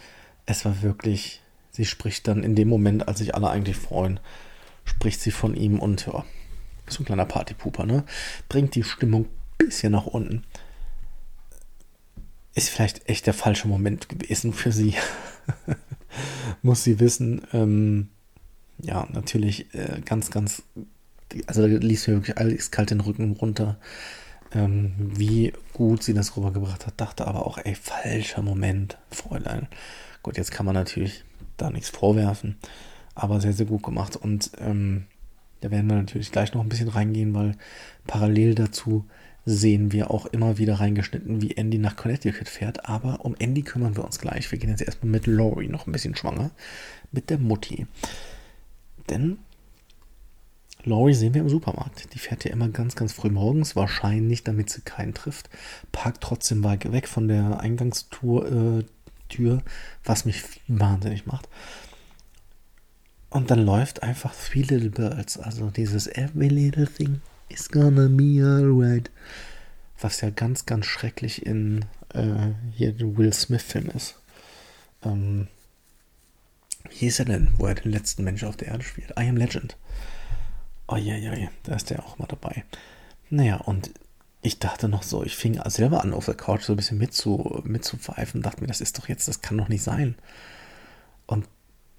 es 0.46 0.64
war 0.66 0.82
wirklich, 0.82 1.42
sie 1.72 1.86
spricht 1.86 2.28
dann 2.28 2.44
in 2.44 2.56
dem 2.56 2.68
Moment, 2.68 3.08
als 3.08 3.20
sich 3.20 3.34
alle 3.34 3.50
eigentlich 3.50 3.78
freuen, 3.78 4.20
spricht 4.84 5.20
sie 5.22 5.32
von 5.32 5.56
ihm 5.56 5.80
und 5.80 6.06
ja, 6.06 6.24
so 6.88 7.02
ein 7.02 7.06
kleiner 7.06 7.26
Partypuper, 7.26 7.86
ne? 7.86 8.04
Bringt 8.48 8.76
die 8.76 8.84
Stimmung 8.84 9.26
ein 9.26 9.68
bisschen 9.68 9.92
nach 9.92 10.06
unten. 10.06 10.44
Ist 12.54 12.70
vielleicht 12.70 13.10
echt 13.10 13.26
der 13.26 13.34
falsche 13.34 13.68
Moment 13.68 14.08
gewesen 14.08 14.54
für 14.54 14.72
sie. 14.72 14.94
Muss 16.62 16.84
sie 16.84 17.00
wissen. 17.00 17.42
Ähm, 17.54 18.10
ja, 18.82 19.08
natürlich 19.12 19.74
äh, 19.74 20.02
ganz, 20.06 20.32
ganz. 20.32 20.64
Also 21.48 21.62
da 21.64 21.68
ließ 21.68 22.08
mir 22.08 22.16
wirklich 22.16 22.38
alles 22.38 22.72
kalt 22.72 22.92
den 22.92 23.02
Rücken 23.02 23.34
runter. 23.34 23.78
Ähm, 24.56 24.94
wie 24.98 25.54
gut 25.74 26.02
sie 26.02 26.16
das 26.16 26.36
rübergebracht 26.36 26.88
hat, 26.88 26.94
dachte 26.98 27.28
aber 27.28 27.46
auch, 27.46 27.60
ey, 27.60 27.76
falscher 27.76 28.42
Moment, 28.42 28.98
Fräulein. 29.12 29.68
Gut, 30.24 30.38
jetzt 30.38 30.52
kann 30.52 30.66
man 30.66 30.74
natürlich 30.74 31.24
da 31.58 31.70
nichts 31.70 31.90
vorwerfen 31.90 32.58
aber 33.16 33.40
sehr, 33.40 33.54
sehr 33.54 33.66
gut 33.66 33.82
gemacht. 33.82 34.18
Und 34.18 34.52
ähm, 34.60 35.06
da 35.62 35.72
werden 35.72 35.90
wir 35.90 35.96
natürlich 35.96 36.32
gleich 36.32 36.54
noch 36.54 36.62
ein 36.62 36.70
bisschen 36.70 36.90
reingehen, 36.90 37.34
weil 37.34 37.54
parallel 38.06 38.54
dazu 38.54 39.06
sehen 39.46 39.92
wir 39.92 40.12
auch 40.12 40.26
immer 40.28 40.58
wieder 40.58 40.76
reingeschnitten, 40.76 41.42
wie 41.42 41.56
Andy 41.56 41.78
nach 41.78 41.96
Connecticut 41.96 42.50
fährt. 42.50 42.90
Aber 42.90 43.24
um 43.24 43.36
Andy 43.40 43.64
kümmern 43.64 43.96
wir 43.96 44.04
uns 44.04 44.20
gleich. 44.20 44.52
Wir 44.52 44.60
gehen 44.60 44.70
jetzt 44.70 44.82
erstmal 44.82 45.12
mit 45.12 45.28
Laurie 45.28 45.70
noch 45.70 45.88
ein 45.88 45.92
bisschen 45.92 46.16
schwanger. 46.16 46.52
Mit 47.12 47.30
der 47.30 47.38
Mutti. 47.38 47.88
Denn 49.10 49.38
Laurie 50.86 51.14
sehen 51.14 51.34
wir 51.34 51.42
im 51.42 51.50
Supermarkt. 51.50 52.14
Die 52.14 52.20
fährt 52.20 52.46
ja 52.46 52.52
immer 52.52 52.70
ganz, 52.70 52.96
ganz 52.96 53.14
früh 53.14 53.30
morgens, 53.30 53.76
wahrscheinlich, 53.76 54.44
damit 54.44 54.70
sie 54.70 54.82
keinen 54.82 55.14
trifft. 55.14 55.50
Parkt 55.92 56.22
trotzdem 56.22 56.64
weit 56.64 56.92
weg 56.92 57.08
von 57.08 57.28
der 57.28 57.60
Eingangstür, 57.60 58.84
äh, 58.84 59.60
was 60.04 60.26
mich 60.26 60.44
wahnsinnig 60.68 61.26
macht. 61.26 61.50
Und 63.30 63.52
dann 63.52 63.66
läuft 63.66 64.04
einfach 64.04 64.34
Three 64.34 64.62
Little 64.62 64.92
Birds, 64.92 65.38
also 65.38 65.70
dieses 65.70 66.08
Every 66.08 66.48
Little 66.48 66.88
Thing 66.88 67.22
is 67.50 67.70
gonna 67.70 68.08
be 68.08 68.42
alright. 68.42 69.12
Was 70.00 70.22
ja 70.22 70.30
ganz, 70.30 70.66
ganz 70.66 70.86
schrecklich 70.86 71.46
in 71.46 71.86
äh, 72.14 72.52
hier 72.76 72.94
den 72.94 73.18
Will 73.18 73.34
Smith-Film 73.34 73.90
ist. 73.96 74.16
Ähm, 75.04 75.48
wie 76.90 76.96
hieß 76.96 77.20
er 77.20 77.26
denn, 77.26 77.50
wo 77.58 77.66
er 77.66 77.76
den 77.76 77.92
letzten 77.92 78.24
Mensch 78.24 78.44
auf 78.44 78.58
der 78.58 78.70
Erde 78.70 78.84
spielt? 78.84 79.12
I 79.12 79.28
Am 79.28 79.38
Legend. 79.38 79.76
Ja, 80.90 81.48
da 81.64 81.76
ist 81.76 81.90
der 81.90 82.06
auch 82.06 82.18
mal 82.20 82.28
dabei. 82.28 82.64
Naja, 83.30 83.58
und 83.58 83.92
ich 84.42 84.60
dachte 84.60 84.88
noch 84.88 85.04
so, 85.04 85.24
ich 85.24 85.36
fing 85.36 85.60
selber 85.66 86.04
an 86.04 86.14
auf 86.14 86.26
der 86.26 86.36
Couch 86.36 86.64
so 86.64 86.74
ein 86.74 86.76
bisschen 86.76 87.00
mitzu, 87.00 87.62
mitzupfeifen, 87.64 88.44
dachte 88.44 88.62
mir, 88.62 88.68
das 88.68 88.82
ist 88.82 88.98
doch 88.98 89.10
jetzt, 89.10 89.28
das 89.28 89.42
kann 89.42 89.58
doch 89.58 89.70
nicht 89.70 89.82
sein. 89.82 90.16
Und 91.26 91.48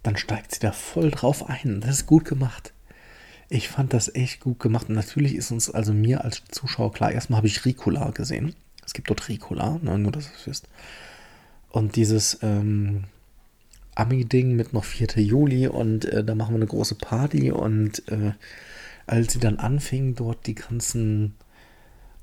dann 0.05 0.17
steigt 0.17 0.55
sie 0.55 0.61
da 0.61 0.71
voll 0.71 1.11
drauf 1.11 1.49
ein. 1.49 1.81
Das 1.81 1.91
ist 1.91 2.07
gut 2.07 2.25
gemacht. 2.25 2.73
Ich 3.49 3.69
fand 3.69 3.93
das 3.93 4.15
echt 4.15 4.39
gut 4.39 4.61
gemacht. 4.61 4.89
Und 4.89 4.95
natürlich 4.95 5.35
ist 5.35 5.51
uns, 5.51 5.69
also 5.69 5.93
mir 5.93 6.25
als 6.25 6.45
Zuschauer 6.51 6.93
klar, 6.93 7.11
erstmal 7.11 7.39
habe 7.39 7.49
ich 7.49 7.65
Ricola 7.65 8.11
gesehen. 8.11 8.55
Es 8.85 8.93
gibt 8.93 9.11
dort 9.11 9.29
Ricola, 9.29 9.81
ne, 9.83 9.99
nur 9.99 10.13
dass 10.13 10.31
es 10.33 10.47
wisst. 10.47 10.69
Und 11.71 11.97
dieses 11.97 12.39
ähm, 12.43 13.05
Ami-Ding 13.97 14.55
mit 14.55 14.73
noch 14.73 14.85
4. 14.85 15.09
Juli 15.17 15.67
und 15.67 16.05
äh, 16.05 16.23
da 16.23 16.37
machen 16.37 16.53
wir 16.53 16.57
eine 16.57 16.67
große 16.67 16.95
Party. 16.95 17.51
Und 17.51 18.07
äh, 18.09 18.33
als 19.07 19.33
sie 19.33 19.41
dann 19.41 19.59
anfingen, 19.59 20.15
dort 20.15 20.47
die 20.47 20.55
ganzen 20.55 21.35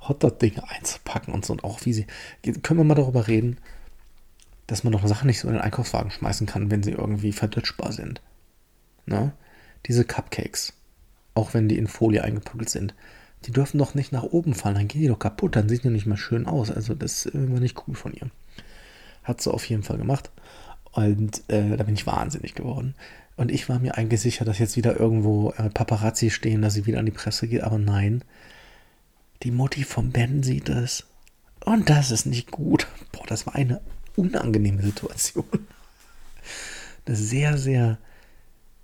Hotdog-Dinge 0.02 0.70
einzupacken 0.70 1.34
und 1.34 1.46
so, 1.46 1.54
und 1.54 1.64
auch 1.64 1.86
wie 1.86 1.94
sie, 1.94 2.08
können 2.62 2.80
wir 2.80 2.84
mal 2.84 2.96
darüber 2.96 3.28
reden, 3.28 3.58
dass 4.68 4.84
man 4.84 4.94
doch 4.94 5.06
Sachen 5.08 5.28
nicht 5.28 5.40
so 5.40 5.48
in 5.48 5.56
den 5.56 5.62
Einkaufswagen 5.62 6.12
schmeißen 6.12 6.48
kann, 6.48 6.72
wenn 6.72 6.84
sie 6.84 6.92
irgendwie 6.92 7.32
verdutschbar 7.32 7.92
sind. 7.92 8.22
Ne? 9.06 9.34
Diese 9.86 10.06
Cupcakes, 10.06 10.74
auch 11.34 11.54
wenn 11.54 11.68
die 11.68 11.78
in 11.78 11.88
Folie 11.88 12.24
eingepackt 12.24 12.70
sind, 12.70 12.94
die 13.46 13.52
dürfen 13.52 13.78
doch 13.78 13.94
nicht 13.94 14.12
nach 14.12 14.24
oben 14.24 14.54
fallen, 14.54 14.76
dann 14.76 14.88
gehen 14.88 15.02
die 15.02 15.08
doch 15.08 15.20
kaputt, 15.20 15.56
dann 15.56 15.68
sehen 15.68 15.82
die 15.84 15.90
nicht 15.90 16.06
mehr 16.06 16.18
schön 16.18 16.46
aus. 16.46 16.72
Also 16.72 16.94
das 16.94 17.30
war 17.34 17.60
nicht 17.60 17.78
cool 17.88 17.96
von 17.96 18.14
ihr. 18.14 18.30
Hat 19.24 19.42
sie 19.42 19.52
auf 19.52 19.66
jeden 19.66 19.84
Fall 19.84 19.98
gemacht. 19.98 20.32
Und 20.94 21.44
äh, 21.50 21.76
da 21.76 21.84
bin 21.84 21.96
ich 21.96 22.08
wahnsinnig 22.08 22.56
geworden. 22.56 22.96
Und 23.36 23.52
ich 23.52 23.68
war 23.68 23.80
mir 23.80 23.98
eigentlich 23.98 24.22
sicher, 24.22 24.46
dass 24.46 24.60
jetzt 24.60 24.78
wieder 24.78 25.00
irgendwo 25.00 25.52
äh, 25.52 25.70
Paparazzi 25.70 26.30
stehen, 26.30 26.62
dass 26.62 26.76
sie 26.76 26.86
wieder 26.86 27.00
an 27.00 27.06
die 27.06 27.12
Presse 27.12 27.48
geht. 27.48 27.64
Aber 27.64 27.80
nein, 27.80 28.24
die 29.42 29.52
Mutti 29.52 29.84
von 29.84 30.12
Ben 30.12 30.44
sieht 30.44 30.70
es. 30.70 31.06
Und 31.66 31.90
das 31.90 32.12
ist 32.12 32.26
nicht 32.26 32.52
gut. 32.52 32.88
Boah, 33.12 33.26
das 33.28 33.48
war 33.48 33.56
eine 33.56 33.82
unangenehme 34.16 34.82
Situation. 34.82 35.46
Eine 37.06 37.16
sehr, 37.16 37.58
sehr, 37.58 37.98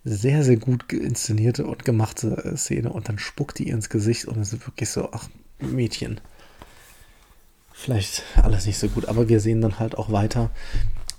sehr, 0.04 0.44
sehr 0.44 0.58
gut 0.58 0.92
inszenierte 0.92 1.66
und 1.66 1.86
gemachte 1.86 2.44
äh, 2.44 2.58
Szene. 2.58 2.92
Und 2.92 3.08
dann 3.08 3.20
spuckt 3.20 3.60
die 3.60 3.68
ihr 3.70 3.76
ins 3.76 3.90
Gesicht 3.90 4.26
und 4.26 4.40
es 4.40 4.52
ist 4.52 4.66
wirklich 4.66 4.90
so, 4.90 5.10
ach, 5.12 5.30
Mädchen. 5.60 6.20
Vielleicht 7.72 8.24
alles 8.36 8.66
nicht 8.66 8.78
so 8.78 8.90
gut, 8.90 9.06
aber 9.06 9.30
wir 9.30 9.40
sehen 9.40 9.62
dann 9.62 9.80
halt 9.80 9.98
auch 9.98 10.12
weiter, 10.12 10.50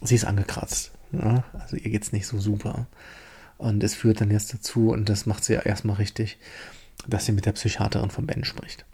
sie 0.02 0.14
ist 0.14 0.26
angekratzt. 0.26 0.90
Ja? 1.12 1.44
Also 1.54 1.76
ihr 1.76 1.90
geht 1.90 2.02
es 2.02 2.12
nicht 2.12 2.26
so 2.26 2.38
super. 2.38 2.86
Und 3.60 3.84
es 3.84 3.94
führt 3.94 4.22
dann 4.22 4.30
jetzt 4.30 4.54
dazu, 4.54 4.88
und 4.88 5.10
das 5.10 5.26
macht 5.26 5.44
sie 5.44 5.52
ja 5.52 5.60
erstmal 5.60 5.96
richtig, 5.96 6.38
dass 7.06 7.26
sie 7.26 7.32
mit 7.32 7.44
der 7.44 7.52
Psychiaterin 7.52 8.08
von 8.08 8.26
Ben 8.26 8.42
spricht. 8.42 8.86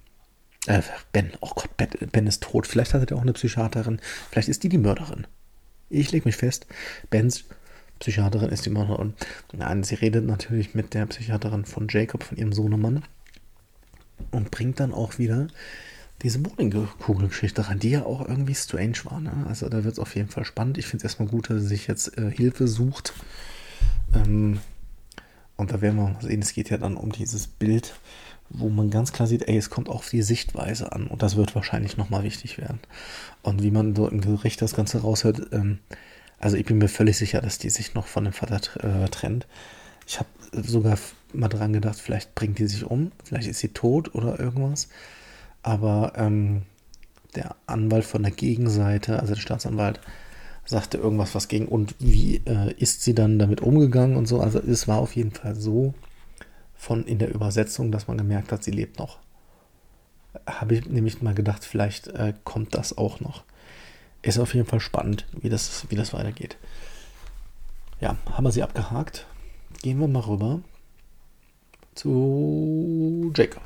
Äh, 0.67 0.83
Ben, 1.13 1.31
oh 1.41 1.53
Gott, 1.55 1.77
ben, 1.77 1.89
ben, 2.11 2.27
ist 2.27 2.43
tot. 2.43 2.67
Vielleicht 2.67 2.93
hat 2.93 3.09
er 3.09 3.17
auch 3.17 3.23
eine 3.23 3.33
Psychiaterin. 3.33 4.01
Vielleicht 4.29 4.49
ist 4.49 4.65
die 4.65 4.69
die 4.69 4.79
Mörderin. 4.79 5.29
Ich 5.89 6.11
lege 6.11 6.27
mich 6.27 6.37
fest, 6.37 6.67
Bens 7.11 7.45
Psychiaterin 8.01 8.51
ist 8.51 8.67
die 8.67 8.71
Mörderin. 8.71 9.15
Nein, 9.53 9.85
sie 9.85 9.95
redet 9.95 10.27
natürlich 10.27 10.75
mit 10.75 10.95
der 10.95 11.07
Psychiaterin 11.07 11.65
von 11.65 11.87
Jacob, 11.89 12.25
von 12.25 12.37
ihrem 12.37 12.53
Sohnemann. 12.53 13.05
Und 14.33 14.51
bringt 14.51 14.81
dann 14.81 14.93
auch 14.93 15.19
wieder 15.19 15.47
diese 16.23 16.41
Bowlingkugelgeschichte 16.41 17.69
rein, 17.69 17.79
die 17.79 17.91
ja 17.91 18.05
auch 18.05 18.27
irgendwie 18.27 18.57
strange 18.57 18.99
war. 19.05 19.21
Ne? 19.21 19.47
Also 19.49 19.69
da 19.69 19.85
wird 19.85 19.93
es 19.93 20.01
auf 20.01 20.17
jeden 20.17 20.29
Fall 20.29 20.45
spannend. 20.45 20.77
Ich 20.77 20.87
finde 20.87 20.99
es 20.99 21.05
erstmal 21.05 21.29
gut, 21.29 21.51
dass 21.51 21.63
sie 21.63 21.69
sich 21.69 21.87
jetzt 21.87 22.19
äh, 22.19 22.33
Hilfe 22.33 22.67
sucht. 22.67 23.15
Ähm, 24.15 24.61
und 25.57 25.71
da 25.71 25.81
werden 25.81 25.97
wir 25.97 26.09
mal 26.11 26.21
sehen, 26.21 26.43
es 26.43 26.53
geht 26.53 26.71
ja 26.71 26.77
dann 26.77 26.97
um 26.97 27.13
dieses 27.13 27.47
Bild 27.47 27.95
wo 28.49 28.69
man 28.69 28.91
ganz 28.91 29.13
klar 29.13 29.27
sieht, 29.27 29.49
ey, 29.49 29.57
es 29.57 29.71
kommt 29.71 29.89
auch 29.89 29.97
auf 29.97 30.09
die 30.09 30.23
Sichtweise 30.23 30.93
an 30.93 31.07
und 31.07 31.23
das 31.23 31.37
wird 31.37 31.55
wahrscheinlich 31.55 31.97
nochmal 31.97 32.23
wichtig 32.23 32.59
werden. 32.59 32.81
Und 33.43 33.63
wie 33.63 33.71
man 33.71 33.95
so 33.95 34.09
im 34.09 34.21
Gericht 34.21 34.63
das 34.63 34.75
Ganze 34.75 35.01
raushört, 35.01 35.53
ähm, 35.53 35.79
also 36.39 36.57
ich 36.57 36.67
bin 36.67 36.79
mir 36.79 36.89
völlig 36.89 37.17
sicher, 37.17 37.41
dass 37.41 37.59
die 37.59 37.71
sich 37.71 37.95
noch 37.95 38.07
von 38.07 38.25
dem 38.25 38.33
Vater 38.33 38.61
äh, 38.85 39.09
trennt. 39.09 39.47
Ich 40.07 40.19
habe 40.19 40.29
sogar 40.53 40.99
mal 41.33 41.49
dran 41.49 41.73
gedacht, 41.73 41.99
vielleicht 41.99 42.35
bringt 42.35 42.59
die 42.59 42.67
sich 42.67 42.85
um, 42.85 43.13
vielleicht 43.25 43.49
ist 43.49 43.59
sie 43.59 43.69
tot 43.69 44.15
oder 44.15 44.39
irgendwas. 44.39 44.89
Aber 45.63 46.13
ähm, 46.17 46.63
der 47.35 47.57
Anwalt 47.67 48.05
von 48.05 48.23
der 48.23 48.33
Gegenseite, 48.33 49.19
also 49.19 49.35
der 49.35 49.41
Staatsanwalt, 49.41 50.01
sagte 50.67 50.99
irgendwas 50.99 51.35
was 51.35 51.49
gegen 51.49 51.69
und 51.69 51.95
wie 51.99 52.43
äh, 52.45 52.73
ist 52.75 53.03
sie 53.03 53.15
dann 53.15 53.39
damit 53.39 53.61
umgegangen 53.61 54.17
und 54.17 54.27
so. 54.27 54.41
Also 54.41 54.59
es 54.59 54.87
war 54.87 54.99
auf 54.99 55.17
jeden 55.17 55.31
Fall 55.31 55.55
so, 55.55 55.95
von 56.77 57.05
in 57.05 57.19
der 57.19 57.35
Übersetzung, 57.35 57.91
dass 57.91 58.07
man 58.07 58.19
gemerkt 58.19 58.53
hat, 58.53 58.63
sie 58.63 58.71
lebt 58.71 58.99
noch. 58.99 59.19
Habe 60.47 60.75
ich 60.75 60.87
nämlich 60.87 61.23
mal 61.23 61.35
gedacht, 61.35 61.65
vielleicht 61.65 62.09
äh, 62.09 62.35
kommt 62.45 62.75
das 62.75 62.97
auch 62.97 63.21
noch. 63.21 63.45
Ist 64.23 64.39
auf 64.39 64.55
jeden 64.55 64.67
Fall 64.67 64.81
spannend, 64.81 65.27
wie 65.33 65.49
das, 65.49 65.87
wie 65.89 65.97
das 65.97 66.13
weitergeht. 66.13 66.57
Ja, 68.01 68.17
haben 68.31 68.45
wir 68.45 68.53
sie 68.53 68.63
abgehakt. 68.63 69.27
Gehen 69.83 69.99
wir 69.99 70.09
mal 70.09 70.21
rüber 70.21 70.61
zu 71.95 73.33
Jacob. 73.35 73.63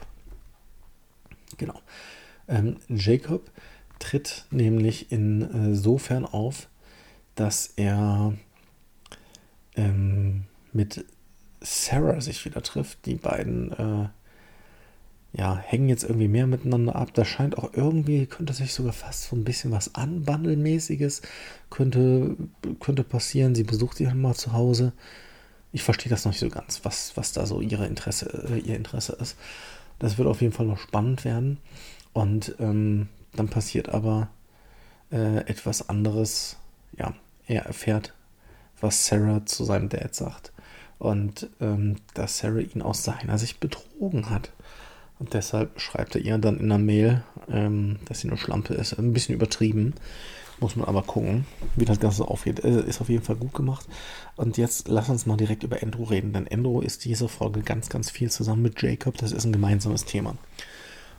Genau. 1.59 1.81
Ähm, 2.47 2.77
Jacob 2.89 3.51
tritt 3.99 4.47
nämlich 4.51 5.11
insofern 5.11 6.25
auf, 6.25 6.69
dass 7.35 7.73
er 7.77 8.35
ähm, 9.77 10.45
mit 10.73 11.05
Sarah 11.61 12.21
sich 12.21 12.45
wieder 12.45 12.63
trifft. 12.63 13.07
Die 13.07 13.15
beiden 13.15 13.73
äh, 13.73 14.09
ja, 15.33 15.57
hängen 15.59 15.89
jetzt 15.89 16.03
irgendwie 16.03 16.29
mehr 16.29 16.47
miteinander 16.47 16.97
ab. 16.97 17.15
Da 17.15 17.25
scheint 17.25 17.57
auch 17.57 17.73
irgendwie, 17.73 18.27
könnte 18.27 18.53
sich 18.53 18.75
sogar 18.75 18.93
fast 18.93 19.25
so 19.25 19.37
ein 19.37 19.45
bisschen 19.45 19.71
was 19.71 19.95
anbandelmäßiges 19.95 21.23
könnte, 21.71 22.37
könnte 22.81 23.05
passieren. 23.05 23.55
Sie 23.55 23.65
besucht 23.65 24.01
ihn 24.01 24.21
mal 24.21 24.35
zu 24.35 24.53
Hause. 24.53 24.93
Ich 25.73 25.85
verstehe 25.85 26.11
das 26.11 26.25
noch 26.25 26.33
nicht 26.33 26.41
so 26.41 26.49
ganz, 26.49 26.85
was, 26.85 27.17
was 27.17 27.33
da 27.33 27.47
so 27.47 27.61
ihre 27.61 27.87
Interesse, 27.87 28.49
äh, 28.51 28.59
ihr 28.59 28.77
Interesse 28.77 29.17
ist. 29.21 29.37
Das 30.01 30.19
wird 30.19 30.27
auf 30.27 30.41
jeden 30.41 30.53
Fall 30.53 30.67
noch 30.67 30.79
spannend 30.79 31.25
werden. 31.25 31.59
Und 32.13 32.57
ähm, 32.59 33.09
dann 33.35 33.49
passiert 33.49 33.89
aber 33.91 34.29
äh, 35.13 35.39
etwas 35.47 35.89
anderes. 35.89 36.57
Ja, 36.97 37.15
er 37.47 37.67
erfährt, 37.67 38.15
was 38.81 39.07
Sarah 39.07 39.45
zu 39.47 39.65
seinem 39.65 39.89
Dad 39.89 40.15
sagt 40.15 40.53
und 40.99 41.49
ähm, 41.61 41.97
dass 42.15 42.39
Sarah 42.39 42.61
ihn 42.61 42.83
aus 42.83 43.05
seiner 43.05 43.39
Sicht 43.39 43.61
betrogen 43.61 44.31
hat. 44.31 44.53
Und 45.19 45.35
deshalb 45.35 45.81
schreibt 45.81 46.15
er 46.15 46.23
ihr 46.23 46.39
dann 46.39 46.59
in 46.59 46.69
der 46.69 46.79
Mail, 46.79 47.23
ähm, 47.51 47.99
dass 48.07 48.21
sie 48.21 48.29
eine 48.29 48.39
Schlampe 48.39 48.75
ist. 48.75 48.99
Ein 48.99 49.13
bisschen 49.13 49.35
übertrieben. 49.35 49.95
Muss 50.61 50.77
man 50.77 50.87
aber 50.89 51.03
gucken, 51.03 51.47
wie 51.77 51.87
das 51.87 52.01
Ganze 52.01 52.29
aufgeht. 52.29 52.65
Äh, 52.65 52.83
ist 52.87 53.01
auf 53.01 53.09
jeden 53.09 53.25
Fall 53.25 53.37
gut 53.37 53.55
gemacht. 53.55 53.87
Und 54.37 54.57
jetzt 54.57 54.89
lass 54.89 55.09
uns 55.09 55.27
mal 55.27 55.37
direkt 55.37 55.63
über 55.63 55.83
Andrew 55.83 56.05
reden, 56.05 56.33
denn 56.33 56.49
Andrew 56.49 56.81
ist 56.81 57.05
diese 57.05 57.29
Folge 57.29 57.61
ganz, 57.61 57.89
ganz 57.89 58.11
viel 58.11 58.31
zusammen 58.31 58.63
mit 58.63 58.81
Jacob. 58.81 59.17
Das 59.19 59.33
ist 59.33 59.45
ein 59.45 59.53
gemeinsames 59.53 60.05
Thema. 60.05 60.37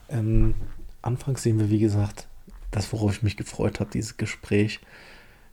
Ähm, 0.08 0.54
anfangs 1.00 1.42
sehen 1.42 1.58
wir, 1.58 1.70
wie 1.70 1.80
gesagt, 1.80 2.26
das, 2.70 2.92
worauf 2.92 3.12
ich 3.12 3.22
mich 3.22 3.36
gefreut 3.36 3.80
habe, 3.80 3.90
dieses 3.92 4.16
Gespräch 4.16 4.80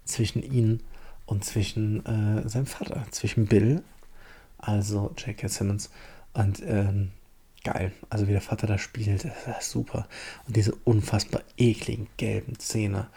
zwischen 0.09 0.43
ihnen 0.43 0.81
und 1.25 1.45
zwischen 1.45 2.05
äh, 2.05 2.47
seinem 2.49 2.65
Vater, 2.65 3.05
zwischen 3.11 3.45
Bill 3.45 3.83
also 4.59 5.11
J.K. 5.17 5.47
Simmons. 5.47 5.89
Und 6.33 6.61
ähm, 6.65 7.09
geil. 7.63 7.91
Also 8.09 8.27
wie 8.27 8.33
der 8.33 8.41
Vater 8.41 8.67
da 8.67 8.77
spielt, 8.77 9.25
das 9.25 9.59
ist 9.59 9.71
super. 9.71 10.07
Und 10.45 10.55
diese 10.55 10.75
unfassbar 10.83 11.41
ekligen 11.57 12.07
gelben 12.17 12.59
Zähne. 12.59 13.07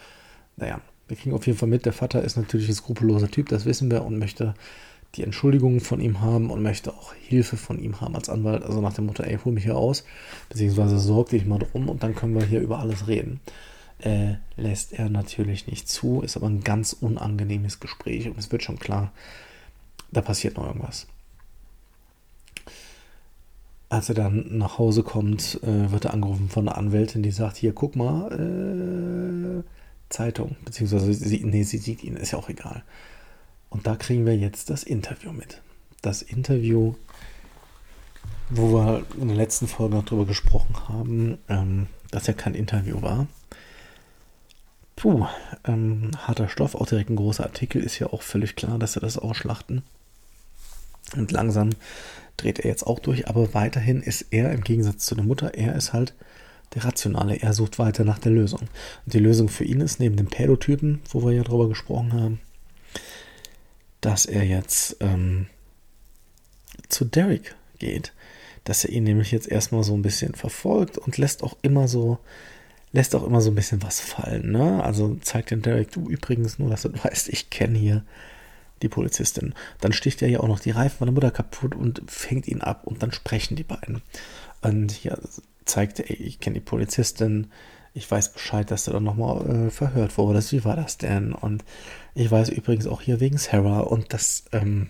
Naja, 0.57 0.81
wir 1.09 1.17
kriegen 1.17 1.35
auf 1.35 1.47
jeden 1.47 1.59
Fall 1.59 1.69
mit, 1.69 1.85
der 1.85 1.93
Vater 1.93 2.23
ist 2.23 2.37
natürlich 2.37 2.69
ein 2.69 2.75
skrupelloser 2.75 3.31
Typ, 3.31 3.49
das 3.49 3.65
wissen 3.65 3.91
wir, 3.91 4.05
und 4.05 4.19
möchte 4.19 4.55
die 5.17 5.25
Entschuldigung 5.25 5.81
von 5.81 6.01
ihm 6.01 6.23
haben 6.23 6.51
und 6.51 6.63
möchte 6.63 6.91
auch 6.95 7.13
Hilfe 7.13 7.59
von 7.59 7.79
ihm 7.79 8.01
haben 8.01 8.15
als 8.17 8.31
Anwalt. 8.31 8.63
Also 8.63 8.81
nach 8.81 8.95
dem 8.95 9.07
Motto, 9.07 9.23
ey, 9.23 9.39
hol 9.45 9.53
mich 9.53 9.65
hier 9.65 9.77
aus, 9.77 10.05
beziehungsweise 10.49 10.99
sorg 10.99 11.29
dich 11.29 11.45
mal 11.45 11.59
drum 11.59 11.91
und 11.91 12.03
dann 12.03 12.15
können 12.15 12.35
wir 12.35 12.47
hier 12.47 12.61
über 12.61 12.79
alles 12.79 13.09
reden. 13.09 13.41
Äh, 14.03 14.35
lässt 14.57 14.93
er 14.93 15.09
natürlich 15.09 15.69
nicht 15.69 15.89
zu, 15.89 16.23
ist 16.23 16.37
aber 16.37 16.49
ein 16.49 16.65
ganz 16.65 16.93
unangenehmes 16.93 17.79
Gespräch 17.79 18.29
und 18.29 18.37
es 18.37 18.51
wird 18.51 18.65
schon 18.65 18.81
klar, 18.81 19.13
da 20.11 20.21
passiert 20.21 20.57
noch 20.57 20.67
irgendwas. 20.67 21.07
Als 23.89 24.09
er 24.09 24.17
dann 24.17 24.59
nach 24.59 24.79
Hause 24.79 25.05
kommt, 25.05 25.61
äh, 25.63 25.93
wird 25.93 26.07
er 26.07 26.15
angerufen 26.15 26.49
von 26.49 26.67
einer 26.67 26.77
Anwältin, 26.77 27.23
die 27.23 27.31
sagt, 27.31 27.57
hier, 27.57 27.73
guck 27.73 27.95
mal, 27.95 28.33
äh, 28.33 29.63
Zeitung, 30.09 30.57
beziehungsweise 30.65 31.13
sie, 31.15 31.45
nee, 31.45 31.63
sie 31.63 31.79
sieht 31.79 32.03
ihn, 32.03 32.17
ist 32.17 32.33
ja 32.33 32.39
auch 32.39 32.49
egal. 32.49 32.83
Und 33.71 33.87
da 33.87 33.95
kriegen 33.95 34.27
wir 34.27 34.37
jetzt 34.37 34.69
das 34.69 34.83
Interview 34.83 35.33
mit. 35.33 35.63
Das 36.03 36.23
Interview, 36.23 36.95
wo 38.51 38.75
wir 38.75 39.07
in 39.21 39.29
der 39.29 39.37
letzten 39.37 39.69
Folge 39.69 39.95
noch 39.95 40.05
drüber 40.05 40.27
gesprochen 40.27 40.89
haben, 40.89 41.39
ähm, 41.49 41.87
dass 42.11 42.27
ja 42.27 42.33
kein 42.33 42.55
Interview 42.55 43.01
war. 43.01 43.29
Puh, 44.97 45.27
ähm, 45.65 46.11
harter 46.19 46.49
Stoff, 46.49 46.75
auch 46.75 46.87
direkt 46.87 47.11
ein 47.11 47.17
großer 47.17 47.45
Artikel, 47.45 47.83
ist 47.83 47.99
ja 47.99 48.09
auch 48.09 48.23
völlig 48.23 48.57
klar, 48.57 48.79
dass 48.79 48.93
sie 48.93 49.01
das 49.01 49.19
ausschlachten. 49.19 49.83
Und 51.17 51.33
langsam 51.33 51.71
dreht 52.37 52.59
er 52.59 52.71
jetzt 52.71 52.87
auch 52.87 52.99
durch, 52.99 53.29
aber 53.29 53.55
weiterhin 53.55 54.03
ist 54.03 54.27
er 54.31 54.53
im 54.53 54.63
Gegensatz 54.63 55.05
zu 55.05 55.15
der 55.15 55.25
Mutter, 55.25 55.55
er 55.55 55.75
ist 55.75 55.93
halt 55.93 56.15
der 56.75 56.85
Rationale. 56.85 57.37
Er 57.37 57.53
sucht 57.53 57.79
weiter 57.79 58.05
nach 58.05 58.19
der 58.19 58.33
Lösung. 58.33 58.61
Und 58.61 59.15
die 59.15 59.19
Lösung 59.19 59.49
für 59.49 59.65
ihn 59.65 59.81
ist, 59.81 60.01
neben 60.01 60.17
dem 60.17 60.29
Pädotypen, 60.29 61.01
wo 61.11 61.25
wir 61.25 61.33
ja 61.33 61.43
drüber 61.43 61.69
gesprochen 61.69 62.13
haben, 62.13 62.41
dass 64.01 64.27
er 64.27 64.45
jetzt 64.45 64.97
ähm, 65.01 65.47
zu 66.89 67.05
Derek 67.05 67.55
geht. 67.79 68.13
Dass 68.65 68.85
er 68.85 68.91
ihn 68.91 69.05
nämlich 69.05 69.33
jetzt 69.33 69.49
erstmal 69.49 69.85
so 69.85 69.95
ein 69.95 70.03
bisschen 70.03 70.35
verfolgt 70.35 70.99
und 70.99 71.19
lässt 71.19 71.43
auch 71.43 71.57
immer 71.63 71.89
so, 71.89 72.19
lässt 72.93 73.15
auch 73.15 73.25
immer 73.25 73.41
so 73.41 73.51
ein 73.51 73.55
bisschen 73.55 73.83
was 73.83 74.01
fallen. 74.01 74.53
Ne? 74.53 74.83
Also 74.83 75.17
zeigt 75.23 75.51
den 75.51 75.63
Derek, 75.63 75.91
du 75.91 76.09
übrigens 76.09 76.59
nur, 76.59 76.71
dass 76.71 76.83
du 76.83 76.93
weißt, 77.05 77.29
ich 77.29 77.51
kenne 77.51 77.79
hier 77.79 78.05
die 78.83 78.89
Polizistin. 78.89 79.55
Dann 79.81 79.93
sticht 79.93 80.23
er 80.23 80.29
ja 80.29 80.41
auch 80.41 80.49
noch 80.49 80.61
die 80.61 80.73
Reifen 80.73 80.99
von 80.99 81.07
der 81.07 81.15
Mutter 81.15 81.31
kaputt 81.31 81.75
und 81.75 82.03
fängt 82.07 82.49
ihn 82.49 82.61
ab 82.61 82.83
und 82.85 83.03
dann 83.03 83.13
sprechen 83.13 83.57
die 83.57 83.65
beiden. 83.65 84.03
Und 84.61 84.93
hier 84.93 85.19
zeigt 85.65 86.01
er, 86.01 86.11
ich 86.11 86.41
kenne 86.41 86.55
die 86.55 86.61
Polizistin, 86.61 87.49
ich 87.95 88.11
weiß 88.11 88.33
Bescheid, 88.33 88.71
dass 88.71 88.85
du 88.85 88.91
dann 88.91 89.05
nochmal 89.05 89.67
äh, 89.67 89.71
verhört 89.71 90.17
wurdest. 90.17 90.53
Wie 90.53 90.65
war 90.65 90.77
das 90.77 90.99
denn? 90.99 91.33
Und 91.33 91.65
ich 92.15 92.31
weiß 92.31 92.49
übrigens 92.49 92.87
auch 92.87 93.03
hier 93.03 93.21
wegen 93.21 93.39
Sarah 93.39 93.81
und 93.81 94.13
das 94.13 94.45
ähm, 94.53 94.89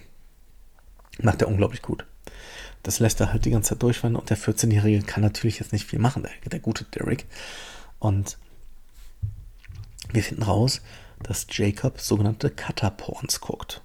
macht 1.21 1.43
er 1.43 1.49
unglaublich 1.49 1.83
gut. 1.83 2.07
Das 2.83 3.01
lässt 3.01 3.21
er 3.21 3.33
halt 3.33 3.45
die 3.45 3.51
ganze 3.51 3.71
Zeit 3.71 3.83
durchfahren 3.83 4.17
und 4.17 4.31
der 4.31 4.39
14-Jährige 4.39 5.03
kann 5.03 5.23
natürlich 5.23 5.59
jetzt 5.59 5.73
nicht 5.73 5.87
viel 5.87 5.99
machen, 5.99 6.23
der, 6.23 6.51
der 6.51 6.61
gute 6.61 6.85
Derek. 6.85 7.27
Und 8.03 8.37
wir 10.11 10.25
finden 10.25 10.43
raus, 10.43 10.83
dass 11.23 11.47
Jacob 11.49 12.01
sogenannte 12.01 12.51
Cutterporns 12.51 13.41
guckt. 13.41 13.81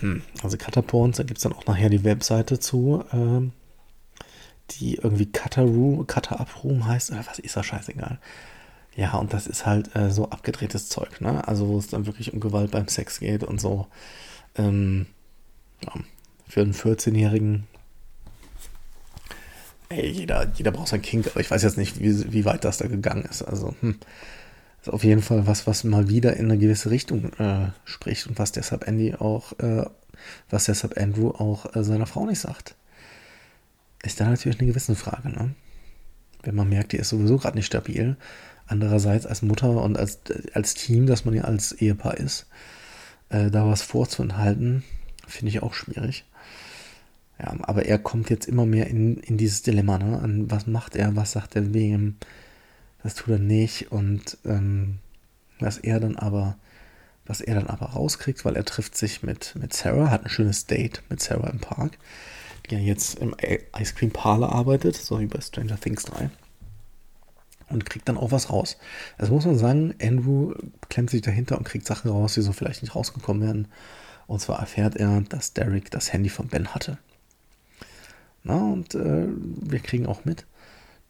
Hm, 0.00 0.22
also 0.42 0.58
Cutterporns, 0.58 1.16
da 1.16 1.22
gibt 1.22 1.38
es 1.38 1.44
dann 1.44 1.54
auch 1.54 1.64
nachher 1.64 1.88
die 1.88 2.04
Webseite 2.04 2.58
zu, 2.60 3.04
ähm, 3.10 3.52
die 4.72 4.96
irgendwie 4.96 5.32
Cutter 5.32 5.62
Room, 5.62 6.06
Cutter 6.06 6.40
Up 6.40 6.62
Room 6.62 6.86
heißt, 6.86 7.10
oder 7.10 7.26
was 7.26 7.38
ist 7.38 7.56
das 7.56 7.64
scheißegal. 7.64 8.18
Ja, 8.94 9.14
und 9.14 9.32
das 9.32 9.46
ist 9.46 9.64
halt 9.64 9.96
äh, 9.96 10.10
so 10.10 10.28
abgedrehtes 10.28 10.90
Zeug, 10.90 11.22
ne? 11.22 11.48
Also 11.48 11.68
wo 11.68 11.78
es 11.78 11.88
dann 11.88 12.04
wirklich 12.04 12.34
um 12.34 12.40
Gewalt 12.40 12.70
beim 12.70 12.88
Sex 12.88 13.18
geht 13.18 13.44
und 13.44 13.62
so. 13.62 13.86
Ähm, 14.56 15.06
ja, 15.82 15.92
für 16.46 16.60
einen 16.60 16.74
14-Jährigen, 16.74 17.66
ey, 19.88 20.08
jeder, 20.08 20.50
jeder 20.54 20.70
braucht 20.70 20.88
sein 20.88 21.02
Kink, 21.02 21.26
aber 21.28 21.40
ich 21.40 21.50
weiß 21.50 21.62
jetzt 21.62 21.78
nicht, 21.78 22.00
wie, 22.00 22.32
wie 22.32 22.44
weit 22.44 22.64
das 22.64 22.78
da 22.78 22.86
gegangen 22.86 23.24
ist. 23.24 23.42
Also, 23.42 23.74
hm, 23.80 23.98
ist 24.82 24.92
auf 24.92 25.04
jeden 25.04 25.22
Fall 25.22 25.46
was, 25.46 25.66
was 25.66 25.84
mal 25.84 26.08
wieder 26.08 26.36
in 26.36 26.46
eine 26.46 26.58
gewisse 26.58 26.90
Richtung 26.90 27.32
äh, 27.38 27.70
spricht 27.84 28.26
und 28.26 28.38
was 28.38 28.52
deshalb 28.52 28.86
Andy 28.86 29.14
auch, 29.14 29.58
äh, 29.58 29.86
was 30.50 30.66
deshalb 30.66 30.98
Andrew 30.98 31.30
auch 31.30 31.74
äh, 31.74 31.82
seiner 31.82 32.06
Frau 32.06 32.26
nicht 32.26 32.40
sagt. 32.40 32.74
Ist 34.02 34.20
da 34.20 34.28
natürlich 34.28 34.58
eine 34.60 34.68
gewisse 34.68 34.94
Frage, 34.94 35.30
ne? 35.30 35.54
Wenn 36.42 36.54
man 36.54 36.68
merkt, 36.68 36.92
die 36.92 36.98
ist 36.98 37.08
sowieso 37.08 37.38
gerade 37.38 37.56
nicht 37.56 37.66
stabil. 37.66 38.16
Andererseits 38.66 39.24
als 39.24 39.40
Mutter 39.40 39.82
und 39.82 39.96
als, 39.96 40.18
als 40.52 40.74
Team, 40.74 41.06
dass 41.06 41.24
man 41.24 41.32
ja 41.34 41.44
als 41.44 41.72
Ehepaar 41.72 42.18
ist, 42.18 42.46
äh, 43.30 43.50
da 43.50 43.66
was 43.66 43.80
vorzuenthalten, 43.80 44.84
finde 45.26 45.48
ich 45.50 45.62
auch 45.62 45.72
schwierig. 45.72 46.26
Ja, 47.38 47.54
aber 47.62 47.86
er 47.86 47.98
kommt 47.98 48.30
jetzt 48.30 48.46
immer 48.46 48.64
mehr 48.64 48.86
in, 48.86 49.18
in 49.18 49.36
dieses 49.36 49.62
Dilemma, 49.62 49.98
ne? 49.98 50.20
An 50.20 50.50
was 50.50 50.66
macht 50.66 50.94
er, 50.94 51.16
was 51.16 51.32
sagt 51.32 51.56
er 51.56 51.74
wem, 51.74 52.16
das 53.02 53.16
tut 53.16 53.34
er 53.34 53.38
nicht 53.38 53.90
und 53.90 54.38
ähm, 54.44 54.98
was 55.58 55.78
er 55.78 56.00
dann 56.00 56.16
aber, 56.16 56.56
was 57.26 57.40
er 57.40 57.56
dann 57.56 57.66
aber 57.66 57.86
rauskriegt, 57.86 58.44
weil 58.44 58.56
er 58.56 58.64
trifft 58.64 58.96
sich 58.96 59.22
mit, 59.22 59.54
mit 59.56 59.72
Sarah, 59.72 60.10
hat 60.10 60.24
ein 60.24 60.30
schönes 60.30 60.66
Date 60.66 61.02
mit 61.08 61.20
Sarah 61.20 61.50
im 61.50 61.58
Park 61.58 61.98
die 62.70 62.74
ja 62.74 62.80
jetzt 62.80 63.18
im 63.18 63.34
Ice 63.78 63.94
Cream 63.94 64.10
Parlor 64.10 64.52
arbeitet, 64.52 64.96
so 64.96 65.20
wie 65.20 65.26
bei 65.26 65.40
Stranger 65.40 65.78
Things 65.78 66.04
3. 66.04 66.30
Und 67.68 67.86
kriegt 67.86 68.08
dann 68.08 68.18
auch 68.18 68.30
was 68.30 68.50
raus. 68.50 68.76
Also 69.18 69.32
muss 69.32 69.46
man 69.46 69.58
sagen, 69.58 69.94
Andrew 70.00 70.54
klemmt 70.88 71.10
sich 71.10 71.22
dahinter 71.22 71.58
und 71.58 71.64
kriegt 71.64 71.86
Sachen 71.86 72.10
raus, 72.10 72.34
die 72.34 72.42
so 72.42 72.52
vielleicht 72.52 72.82
nicht 72.82 72.94
rausgekommen 72.94 73.42
werden. 73.42 73.68
Und 74.26 74.40
zwar 74.40 74.60
erfährt 74.60 74.96
er, 74.96 75.22
dass 75.22 75.54
Derek 75.54 75.90
das 75.90 76.12
Handy 76.12 76.28
von 76.28 76.48
Ben 76.48 76.74
hatte. 76.74 76.98
Na, 78.44 78.56
und 78.56 78.94
äh, 78.94 79.26
wir 79.26 79.80
kriegen 79.80 80.06
auch 80.06 80.24
mit, 80.24 80.46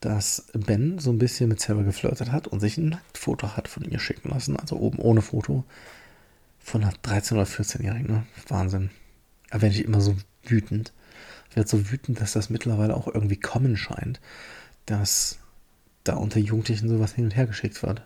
dass 0.01 0.47
Ben 0.53 0.99
so 0.99 1.11
ein 1.11 1.18
bisschen 1.18 1.49
mit 1.49 1.61
Sarah 1.61 1.83
geflirtet 1.83 2.31
hat 2.31 2.47
und 2.47 2.61
sich 2.61 2.79
ein 2.79 2.90
Nacktfoto 2.90 3.57
hat 3.57 3.68
von 3.68 3.85
ihr 3.85 3.99
schicken 3.99 4.31
lassen. 4.31 4.57
Also 4.57 4.77
oben 4.77 4.99
ohne 4.99 5.20
Foto. 5.20 5.64
Von 6.61 6.83
einer 6.83 6.92
13- 6.92 7.35
oder 7.35 7.44
14-Jährigen. 7.44 8.07
Ne? 8.07 8.27
Wahnsinn. 8.49 8.90
Da 9.51 9.61
werde 9.61 9.75
ich 9.75 9.85
immer 9.85 10.01
so 10.01 10.16
wütend. 10.44 10.92
Ich 11.51 11.57
werde 11.57 11.68
so 11.68 11.90
wütend, 11.90 12.20
dass 12.20 12.33
das 12.33 12.51
mittlerweile 12.51 12.97
auch 12.97 13.07
irgendwie 13.07 13.37
kommen 13.37 13.77
scheint, 13.77 14.20
dass 14.87 15.38
da 16.05 16.16
unter 16.16 16.38
Jugendlichen 16.38 16.88
sowas 16.88 17.14
hin 17.14 17.25
und 17.25 17.37
her 17.37 17.47
geschickt 17.47 17.83
wird. 17.83 18.03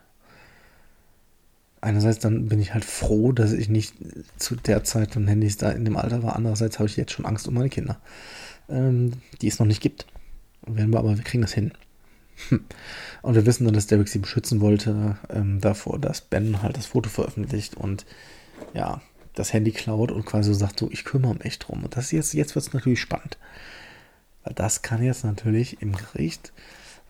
Einerseits 1.80 2.18
dann 2.18 2.48
bin 2.48 2.60
ich 2.60 2.74
halt 2.74 2.84
froh, 2.84 3.32
dass 3.32 3.52
ich 3.52 3.68
nicht 3.68 3.94
zu 4.36 4.56
der 4.56 4.84
Zeit 4.84 5.12
von 5.12 5.28
Handys 5.28 5.56
da 5.56 5.70
in 5.70 5.84
dem 5.84 5.96
Alter 5.96 6.22
war. 6.22 6.36
Andererseits 6.36 6.78
habe 6.78 6.88
ich 6.88 6.96
jetzt 6.96 7.12
schon 7.12 7.24
Angst 7.24 7.46
um 7.46 7.54
meine 7.54 7.68
Kinder, 7.68 8.00
ähm, 8.68 9.12
die 9.40 9.48
es 9.48 9.58
noch 9.58 9.66
nicht 9.66 9.80
gibt. 9.80 10.06
Werden 10.66 10.92
wir 10.92 10.98
aber, 10.98 11.16
wir 11.16 11.24
kriegen 11.24 11.42
das 11.42 11.52
hin. 11.52 11.72
Hm. 12.48 12.64
Und 13.22 13.34
wir 13.34 13.46
wissen 13.46 13.64
dann, 13.64 13.74
dass 13.74 13.86
Derek 13.86 14.08
sie 14.08 14.20
beschützen 14.20 14.60
wollte 14.60 15.16
ähm, 15.30 15.60
davor, 15.60 15.98
dass 15.98 16.20
Ben 16.20 16.62
halt 16.62 16.76
das 16.76 16.86
Foto 16.86 17.08
veröffentlicht 17.08 17.76
und 17.76 18.06
ja, 18.74 19.00
das 19.34 19.52
Handy 19.52 19.72
klaut 19.72 20.10
und 20.10 20.24
quasi 20.24 20.52
so 20.52 20.58
sagt, 20.58 20.78
so, 20.80 20.90
ich 20.90 21.04
kümmere 21.04 21.36
mich 21.42 21.58
drum. 21.58 21.84
Und 21.84 21.96
das 21.96 22.12
jetzt, 22.12 22.34
jetzt 22.34 22.54
wird 22.54 22.66
es 22.66 22.72
natürlich 22.72 23.00
spannend. 23.00 23.38
Weil 24.44 24.54
das 24.54 24.82
kann 24.82 25.02
jetzt 25.02 25.24
natürlich 25.24 25.80
im 25.82 25.94
Gericht, 25.94 26.52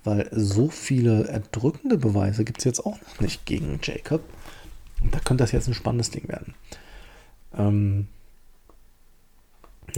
weil 0.05 0.29
so 0.33 0.69
viele 0.69 1.27
erdrückende 1.29 1.99
Beweise 1.99 2.45
gibt 2.45 2.59
es 2.59 2.65
jetzt 2.65 2.81
auch 2.81 3.01
noch 3.01 3.21
nicht 3.21 3.47
gegen 3.47 3.81
Jacob. 3.83 4.23
Und 5.03 5.15
da 5.15 5.21
könnte 5.21 5.45
das 5.45 5.53
jetzt 5.53 5.69
ein 5.69 5.75
spannendes 5.75 6.11
Ding 6.11 6.29
werden. 6.29 6.55
Ähm, 7.57 8.09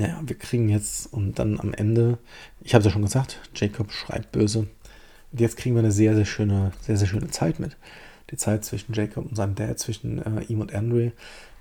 naja, 0.01 0.21
wir 0.25 0.37
kriegen 0.37 0.69
jetzt 0.71 1.13
und 1.13 1.39
dann 1.39 1.61
am 1.61 1.75
Ende, 1.75 2.19
ich 2.63 2.75
habe 2.75 2.81
es 2.81 2.87
ja 2.87 2.91
schon 2.91 3.03
gesagt, 3.03 3.39
Jacob 3.55 3.93
schreibt 3.93 4.33
böse. 4.33 4.61
Und 5.31 5.41
jetzt 5.41 5.59
kriegen 5.59 5.75
wir 5.75 5.81
eine 5.81 5.93
sehr, 5.93 6.15
sehr 6.15 6.25
schöne, 6.25 6.73
sehr, 6.81 6.97
sehr 6.97 7.07
schöne 7.07 7.29
Zeit 7.29 7.61
mit. 7.61 7.77
Die 8.31 8.37
Zeit 8.37 8.65
zwischen 8.65 8.95
Jacob 8.95 9.27
und 9.27 9.37
seinem 9.37 9.55
Dad, 9.55 9.79
zwischen 9.79 10.19
äh, 10.19 10.43
ihm 10.45 10.61
und 10.63 10.75
Andre, 10.75 11.13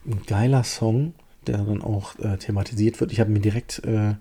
ein 0.06 0.22
geiler 0.26 0.64
Song, 0.64 1.14
der 1.48 1.58
dann 1.58 1.82
auch 1.82 2.18
äh, 2.20 2.38
thematisiert 2.38 3.02
wird. 3.02 3.12
Ich 3.12 3.20
habe 3.20 3.30
mir 3.30 3.42
direkt 3.42 3.84
äh, 3.84 4.16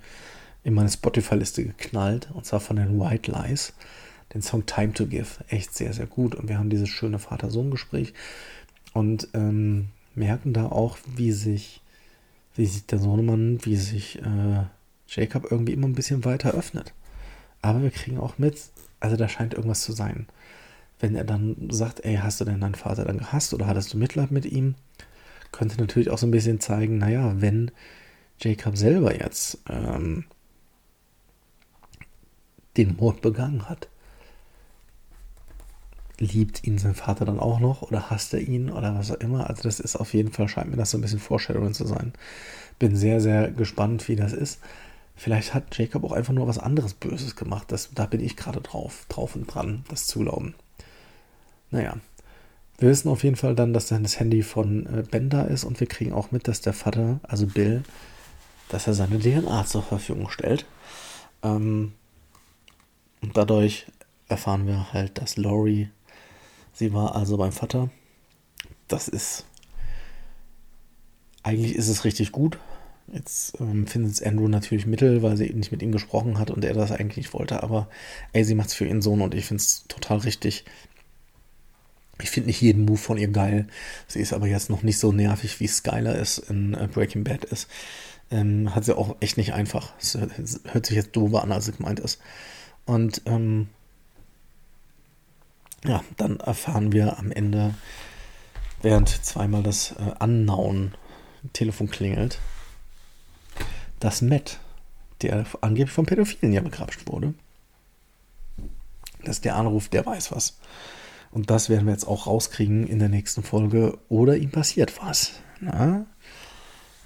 in 0.65 0.75
meine 0.75 0.89
Spotify-Liste 0.89 1.65
geknallt, 1.65 2.29
und 2.35 2.45
zwar 2.45 2.61
von 2.61 2.77
den 2.77 2.99
White 2.99 3.31
Lies, 3.31 3.73
den 4.35 4.43
Song 4.43 4.67
Time 4.67 4.95
to 4.95 5.07
Give. 5.07 5.29
Echt 5.49 5.75
sehr, 5.75 5.93
sehr 5.93 6.07
gut. 6.07 6.35
Und 6.35 6.49
wir 6.49 6.59
haben 6.59 6.71
dieses 6.71 6.89
schöne 6.89 7.21
Vater-Sohn-Gespräch 7.21 8.15
und 8.95 9.29
ähm, 9.35 9.91
merken 10.17 10.53
da 10.53 10.67
auch, 10.67 10.99
wie 11.15 11.31
sich, 11.31 11.83
wie 12.59 12.67
sich 12.67 12.85
der 12.87 12.99
Sohnemann, 12.99 13.59
wie 13.65 13.77
sich 13.77 14.19
äh, 14.19 14.65
Jacob 15.07 15.51
irgendwie 15.51 15.73
immer 15.73 15.89
ein 15.89 15.95
bisschen 15.95 16.25
weiter 16.25 16.53
öffnet. 16.53 16.93
Aber 17.63 17.83
wir 17.83 17.91
kriegen 17.91 18.19
auch 18.19 18.39
mit, 18.39 18.61
also 19.01 19.17
da 19.17 19.29
scheint 19.29 19.55
irgendwas 19.55 19.83
zu 19.83 19.93
sein. 19.93 20.27
Wenn 21.01 21.15
er 21.15 21.25
dann 21.25 21.69
sagt, 21.71 22.05
ey, 22.05 22.17
hast 22.17 22.41
du 22.41 22.45
denn 22.45 22.61
deinen 22.61 22.75
Vater 22.75 23.05
dann 23.05 23.19
gehasst 23.19 23.55
oder 23.55 23.67
hattest 23.67 23.95
du 23.95 23.99
Mitleid 23.99 24.31
mit 24.31 24.45
ihm? 24.45 24.75
könnte 25.53 25.79
natürlich 25.79 26.11
auch 26.11 26.19
so 26.19 26.27
ein 26.27 26.31
bisschen 26.31 26.61
zeigen, 26.61 26.99
naja, 26.99 27.41
wenn 27.41 27.71
Jacob 28.41 28.77
selber 28.77 29.19
jetzt 29.19 29.59
ähm, 29.69 30.25
den 32.77 32.97
Mord 32.97 33.21
begangen 33.21 33.69
hat, 33.69 33.89
liebt 36.19 36.65
ihn 36.65 36.79
sein 36.79 36.95
Vater 36.95 37.25
dann 37.25 37.39
auch 37.39 37.61
noch 37.61 37.83
oder 37.83 38.11
hasst 38.11 38.35
er 38.35 38.41
ihn 38.41 38.71
oder 38.71 38.97
was 38.97 39.11
auch 39.11 39.21
immer. 39.21 39.49
Also 39.49 39.63
das 39.63 39.81
ist 39.81 39.97
auf 39.97 40.15
jeden 40.15 40.33
Fall, 40.33 40.49
scheint 40.49 40.71
mir 40.71 40.77
das 40.77 40.91
so 40.91 40.99
ein 40.99 41.01
bisschen 41.01 41.21
Vorstellungen 41.21 41.75
zu 41.75 41.87
sein. 41.87 42.13
Bin 42.79 42.97
sehr, 42.97 43.21
sehr 43.21 43.51
gespannt, 43.51 44.09
wie 44.09 44.17
das 44.17 44.33
ist. 44.33 44.61
Vielleicht 45.17 45.55
hat 45.55 45.77
Jacob 45.77 46.05
auch 46.05 46.13
einfach 46.13 46.33
nur 46.33 46.47
was 46.47 46.59
anderes 46.59 46.95
Böses 46.95 47.35
gemacht. 47.35 47.73
Das, 47.73 47.91
da 47.95 48.07
bin 48.07 48.21
ich 48.21 48.37
gerade 48.37 48.61
drauf, 48.61 49.07
drauf 49.09 49.35
und 49.35 49.47
dran, 49.47 49.85
das 49.89 50.07
zu 50.07 50.21
glauben. 50.21 50.55
Naja, 51.71 51.97
wir 52.79 52.89
wissen 52.89 53.09
auf 53.09 53.25
jeden 53.25 53.37
Fall 53.37 53.57
dann, 53.57 53.73
dass 53.73 53.89
dann 53.89 54.05
das 54.05 54.21
Handy 54.21 54.43
von 54.43 54.87
äh, 54.87 55.03
Ben 55.03 55.29
da 55.29 55.43
ist 55.43 55.65
und 55.65 55.81
wir 55.81 55.89
kriegen 55.89 56.13
auch 56.13 56.31
mit, 56.31 56.47
dass 56.47 56.61
der 56.61 56.73
Vater, 56.73 57.19
also 57.25 57.47
Bill, 57.47 57.83
dass 58.69 58.87
er 58.87 58.95
seine 58.95 59.19
DNA 59.19 59.67
zur 59.67 59.83
Verfügung 59.83 60.31
stellt. 60.31 60.65
Ähm, 61.43 61.93
und 63.21 63.37
dadurch 63.37 63.87
erfahren 64.29 64.67
wir 64.67 64.93
halt, 64.93 65.19
dass 65.19 65.37
Laurie, 65.37 65.89
sie 66.79 66.93
war 66.93 67.17
also 67.17 67.37
beim 67.37 67.53
Vater. 67.53 67.91
Das 68.87 69.09
ist, 69.09 69.45
eigentlich 71.43 71.75
ist 71.75 71.89
es 71.89 72.05
richtig 72.05 72.33
gut. 72.33 72.59
Jetzt 73.13 73.59
ähm, 73.61 73.87
findet 73.87 74.13
es 74.13 74.23
Andrew 74.23 74.49
natürlich 74.49 74.87
mittel, 74.87 75.23
weil 75.23 75.37
sie 75.37 75.51
nicht 75.51 75.73
mit 75.73 75.83
ihm 75.83 75.93
gesprochen 75.93 76.39
hat 76.39 76.51
und 76.51 76.65
er 76.65 76.75
das 76.75 76.93
eigentlich 76.93 77.17
nicht 77.17 77.35
wollte. 77.35 77.63
Aber 77.63 77.89
ey, 78.33 78.45
sie 78.45 78.55
macht 78.55 78.69
es 78.69 78.75
für 78.75 78.87
ihren 78.87 79.03
Sohn 79.03 79.23
und 79.23 79.35
ich 79.35 79.47
finde 79.47 79.63
es 79.63 79.85
total 79.89 80.19
richtig, 80.19 80.65
ich 82.21 82.31
finde 82.31 82.49
nicht 82.49 82.61
jeden 82.61 82.85
Move 82.85 82.99
von 82.99 83.19
ihr 83.19 83.29
geil. 83.29 83.67
Sie 84.07 84.21
ist 84.21 84.33
aber 84.33 84.47
jetzt 84.47 84.71
noch 84.71 84.83
nicht 84.83 84.99
so 84.99 85.11
nervig, 85.11 85.59
wie 85.61 85.67
Skylar 85.67 86.15
es 86.15 86.39
in 86.39 86.75
äh, 86.75 86.89
Breaking 86.93 87.25
Bad 87.25 87.45
ist. 87.45 87.69
Ähm, 88.31 88.75
hat 88.75 88.85
sie 88.85 88.97
auch 88.97 89.17
echt 89.21 89.37
nicht 89.37 89.55
einfach. 89.55 89.95
Es 90.01 90.19
hört 90.71 90.87
sich 90.87 90.97
jetzt 90.97 91.17
doofer 91.17 91.43
an, 91.43 91.51
als 91.51 91.67
es 91.67 91.77
gemeint 91.77 92.01
ist. 92.01 92.21
Und 92.85 93.23
ähm, 93.27 93.69
ja, 95.85 96.03
dann 96.17 96.41
erfahren 96.41 96.93
wir 96.93 97.19
am 97.19 97.31
Ende, 97.31 97.75
während 98.83 99.09
zweimal 99.09 99.63
das 99.63 99.93
äh, 99.93 100.15
Annauen 100.19 100.95
Telefon 101.53 101.89
klingelt, 101.89 102.41
dass 104.01 104.23
Matt, 104.23 104.59
der 105.23 105.45
angeblich 105.61 105.93
vom 105.93 106.07
Pädophilen 106.07 106.53
ja 106.53 106.61
begrapscht 106.61 107.07
wurde, 107.07 107.35
dass 109.25 109.41
der 109.41 109.57
Anruf, 109.57 109.89
der 109.89 110.07
weiß 110.07 110.33
was. 110.33 110.59
Und 111.31 111.51
das 111.51 111.69
werden 111.69 111.87
wir 111.87 111.93
jetzt 111.93 112.07
auch 112.07 112.27
rauskriegen 112.27 112.87
in 112.87 112.99
der 112.99 113.09
nächsten 113.09 113.43
Folge. 113.43 113.99
Oder 114.09 114.37
ihm 114.37 114.51
passiert 114.51 115.01
was. 115.03 115.33
Na? 115.61 116.07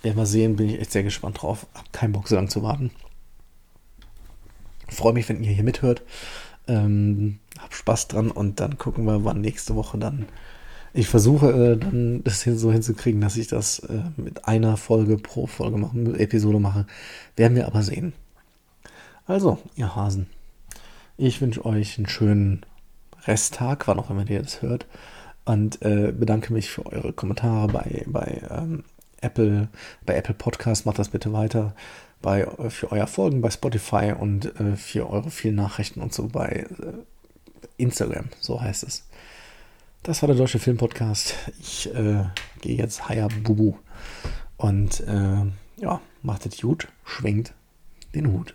Werden 0.02 0.16
wir 0.16 0.26
sehen, 0.26 0.56
bin 0.56 0.68
ich 0.68 0.80
echt 0.80 0.92
sehr 0.92 1.02
gespannt 1.02 1.42
drauf. 1.42 1.66
Hab 1.74 1.92
keinen 1.92 2.12
Bock, 2.12 2.28
so 2.28 2.36
lange 2.36 2.48
zu 2.48 2.62
warten. 2.62 2.90
Freue 4.88 5.12
mich, 5.12 5.28
wenn 5.28 5.42
ihr 5.42 5.52
hier 5.52 5.64
mithört. 5.64 6.02
Ähm, 6.68 7.38
hab 7.58 7.74
Spaß 7.74 8.08
dran 8.08 8.30
und 8.30 8.60
dann 8.60 8.78
gucken 8.78 9.04
wir, 9.04 9.24
wann 9.24 9.40
nächste 9.40 9.74
Woche 9.74 9.98
dann. 9.98 10.26
Ich 10.94 11.08
versuche 11.08 11.50
äh, 11.50 11.76
dann 11.76 12.22
das 12.22 12.42
hier 12.42 12.56
so 12.56 12.70
hinzukriegen, 12.70 13.20
dass 13.20 13.36
ich 13.36 13.48
das 13.48 13.78
äh, 13.80 14.02
mit 14.16 14.46
einer 14.46 14.76
Folge 14.76 15.16
pro 15.16 15.46
Folge 15.46 15.78
machen, 15.78 16.14
Episode 16.18 16.58
mache. 16.58 16.86
Werden 17.36 17.56
wir 17.56 17.66
aber 17.66 17.82
sehen. 17.82 18.12
Also, 19.26 19.58
ihr 19.76 19.96
Hasen. 19.96 20.26
Ich 21.16 21.40
wünsche 21.40 21.64
euch 21.64 21.96
einen 21.98 22.08
schönen 22.08 22.66
Resttag, 23.24 23.88
wann 23.88 23.98
auch 23.98 24.10
immer 24.10 24.28
ihr 24.28 24.42
das 24.42 24.62
hört. 24.62 24.86
Und 25.44 25.82
äh, 25.82 26.12
bedanke 26.12 26.52
mich 26.52 26.70
für 26.70 26.86
eure 26.86 27.12
Kommentare 27.12 27.68
bei, 27.68 28.04
bei 28.06 28.42
ähm, 28.50 28.84
Apple, 29.22 29.68
bei 30.04 30.14
Apple 30.14 30.34
Podcast. 30.34 30.86
Macht 30.86 30.98
das 30.98 31.08
bitte 31.08 31.32
weiter. 31.32 31.74
Bei, 32.20 32.46
für 32.68 32.92
euer 32.92 33.06
Folgen 33.06 33.40
bei 33.40 33.50
Spotify 33.50 34.14
und 34.18 34.58
äh, 34.60 34.76
für 34.76 35.10
eure 35.10 35.30
vielen 35.30 35.56
Nachrichten 35.56 36.00
und 36.00 36.14
so 36.14 36.28
bei 36.28 36.66
äh, 36.78 36.92
Instagram, 37.78 38.26
so 38.38 38.60
heißt 38.60 38.84
es. 38.84 39.08
Das 40.04 40.22
war 40.22 40.26
der 40.28 40.36
Deutsche 40.36 40.58
Filmpodcast. 40.58 41.34
Ich 41.60 41.92
äh, 41.94 42.24
gehe 42.60 42.76
jetzt 42.76 43.08
Haya 43.08 43.28
Bubu. 43.42 43.74
Und 44.56 45.00
äh, 45.00 45.44
ja, 45.80 46.00
macht 46.22 46.46
es 46.46 46.60
gut, 46.60 46.88
schwenkt 47.04 47.54
den 48.14 48.32
Hut. 48.32 48.54